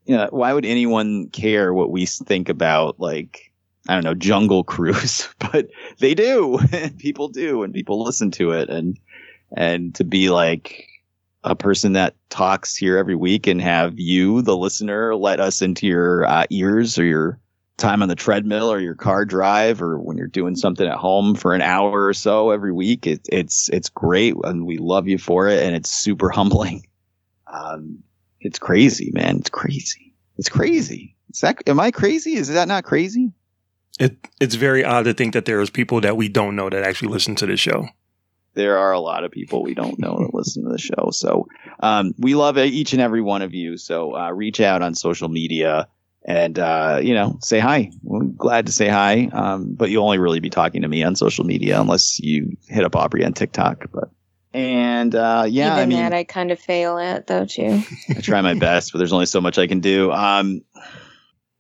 [0.06, 3.52] you know, why would anyone care what we think about like
[3.88, 5.30] I don't know Jungle Cruise?
[5.40, 5.68] but
[6.00, 6.60] they do.
[6.98, 8.98] people do, and people listen to it, and
[9.56, 10.88] and to be like
[11.44, 15.88] a person that talks here every week and have you, the listener, let us into
[15.88, 17.40] your uh, ears or your
[17.78, 21.34] time on the treadmill or your car drive or when you're doing something at home
[21.34, 23.08] for an hour or so every week.
[23.08, 26.86] It, it's it's great and we love you for it and it's super humbling.
[27.48, 28.04] Um,
[28.40, 29.38] it's crazy, man.
[29.38, 30.14] It's crazy.
[30.38, 31.16] It's crazy.
[31.32, 32.36] Is that am I crazy?
[32.36, 33.32] Is that not crazy?
[34.00, 37.10] It it's very odd to think that there's people that we don't know that actually
[37.10, 37.88] listen to this show.
[38.54, 41.10] There are a lot of people we don't know that listen to the show.
[41.12, 41.48] So
[41.80, 43.78] um, we love each and every one of you.
[43.78, 45.88] So uh, reach out on social media
[46.24, 47.92] and uh, you know say hi.
[48.04, 51.16] We're glad to say hi, um, but you'll only really be talking to me on
[51.16, 53.86] social media unless you hit up Aubrey on TikTok.
[53.92, 54.10] But
[54.54, 57.82] and uh, yeah, Even I mean, that I kind of fail at though too.
[58.10, 60.12] I try my best, but there's only so much I can do.
[60.12, 60.62] Um,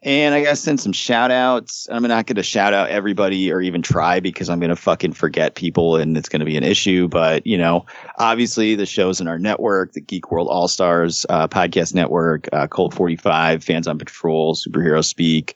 [0.03, 1.87] and I gotta send some shout outs.
[1.91, 5.97] I'm not gonna shout out everybody or even try because I'm gonna fucking forget people
[5.97, 7.07] and it's gonna be an issue.
[7.07, 7.85] But you know,
[8.17, 12.67] obviously the shows in our network, the Geek World All Stars uh, podcast network, uh,
[12.67, 15.55] Cult 45, Fans on Patrol, Superhero Speak,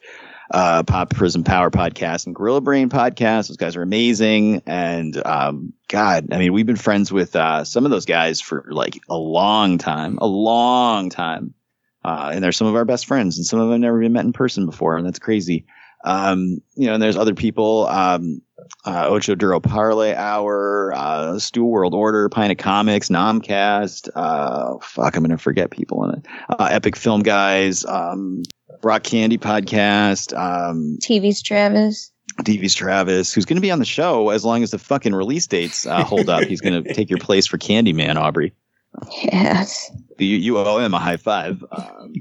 [0.52, 3.48] uh, Pop Prism Power podcast, and Gorilla Brain podcast.
[3.48, 4.62] Those guys are amazing.
[4.68, 8.66] And um, God, I mean, we've been friends with uh, some of those guys for
[8.70, 11.54] like a long time, a long time.
[12.06, 14.14] Uh, and they're some of our best friends, and some of them have never been
[14.14, 15.66] met in person before, and that's crazy.
[16.04, 18.44] Um, you know, and there's other people, um,
[18.86, 25.16] uh, Ocho Duro Parlay Hour, uh, Stu World Order, Pine of Comics, Nomcast, uh, fuck,
[25.16, 26.28] I'm going to forget people in it.
[26.48, 28.44] Uh, Epic Film Guys, um,
[28.84, 32.12] Rock Candy Podcast, um, TV's Travis.
[32.44, 35.48] DV's Travis, who's going to be on the show as long as the fucking release
[35.48, 36.44] dates uh, hold up.
[36.44, 38.54] He's going to take your place for Candyman, Aubrey.
[39.24, 39.92] Yes.
[40.18, 41.64] You, you owe him a high five.
[41.72, 42.14] Um,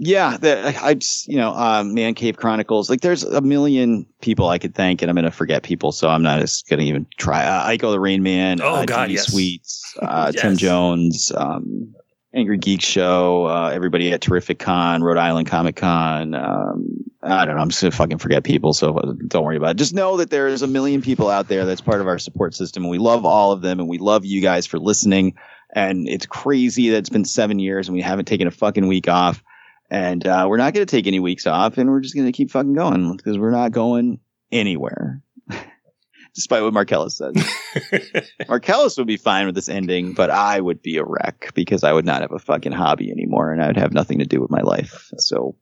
[0.00, 2.88] yeah, the, I just, you know, um, Man Cave Chronicles.
[2.88, 6.08] Like, there's a million people I could thank, and I'm going to forget people, so
[6.08, 7.44] I'm not just going to even try.
[7.44, 9.32] Uh, Iko the Rain Man, Oh, uh, God, TV yes.
[9.32, 11.94] Sweets, uh, Tim Jones, um,
[12.32, 16.34] Angry Geek Show, uh, everybody at Terrific Con, Rhode Island Comic Con.
[16.34, 17.62] Um, I don't know.
[17.62, 19.78] I'm just going to fucking forget people, so uh, don't worry about it.
[19.78, 22.84] Just know that there's a million people out there that's part of our support system,
[22.84, 25.34] and we love all of them, and we love you guys for listening.
[25.74, 29.08] And it's crazy that it's been seven years and we haven't taken a fucking week
[29.08, 29.42] off.
[29.90, 32.32] And uh, we're not going to take any weeks off, and we're just going to
[32.32, 34.20] keep fucking going because we're not going
[34.52, 35.22] anywhere.
[36.34, 37.34] Despite what Marcellus says,
[38.48, 41.92] Marcellus would be fine with this ending, but I would be a wreck because I
[41.94, 44.50] would not have a fucking hobby anymore, and I would have nothing to do with
[44.50, 45.10] my life.
[45.16, 45.56] So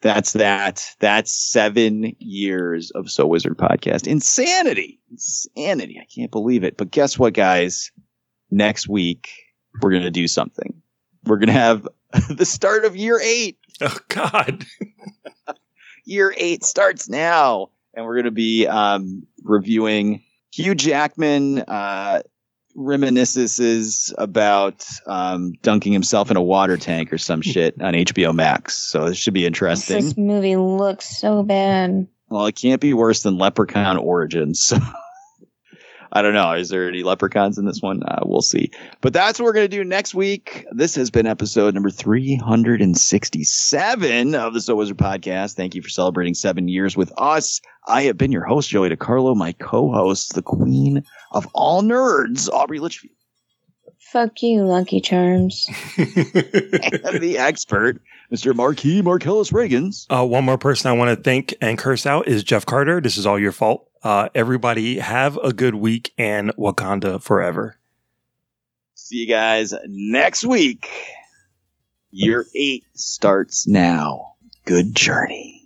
[0.00, 0.94] that's that.
[0.98, 4.06] That's seven years of So Wizard podcast.
[4.06, 6.00] Insanity, insanity.
[6.00, 6.78] I can't believe it.
[6.78, 7.92] But guess what, guys?
[8.50, 9.30] Next week
[9.80, 10.82] we're gonna do something.
[11.24, 11.86] We're gonna have
[12.28, 13.58] the start of year eight.
[13.80, 14.64] Oh God.
[16.04, 20.22] year eight starts now, and we're going to be um, reviewing
[20.52, 22.22] Hugh Jackman uh,
[22.74, 28.76] reminiscences about um, dunking himself in a water tank or some shit on HBO Max.
[28.76, 30.04] So this should be interesting.
[30.04, 32.06] This movie looks so bad.
[32.28, 34.62] Well, it can't be worse than Leprechaun Origins.
[34.62, 34.78] So
[36.12, 36.52] I don't know.
[36.52, 38.02] Is there any leprechauns in this one?
[38.02, 38.70] Uh, we'll see.
[39.00, 40.66] But that's what we're going to do next week.
[40.72, 45.54] This has been episode number 367 of the So Wizard podcast.
[45.54, 47.60] Thank you for celebrating seven years with us.
[47.86, 52.80] I have been your host, Joey DiCarlo, my co-host, the queen of all nerds, Aubrey
[52.80, 53.14] Litchfield,
[54.10, 55.68] Fuck you, Lucky Charms.
[55.96, 58.02] and the expert,
[58.32, 58.54] Mr.
[58.54, 60.06] Marquis Marcellus Reagans.
[60.10, 63.00] Uh, one more person I want to thank and curse out is Jeff Carter.
[63.00, 63.88] This is all your fault.
[64.02, 67.76] Uh, everybody have a good week and Wakanda forever.
[68.94, 70.88] See you guys next week.
[72.10, 74.34] Year eight starts now.
[74.64, 75.59] Good journey.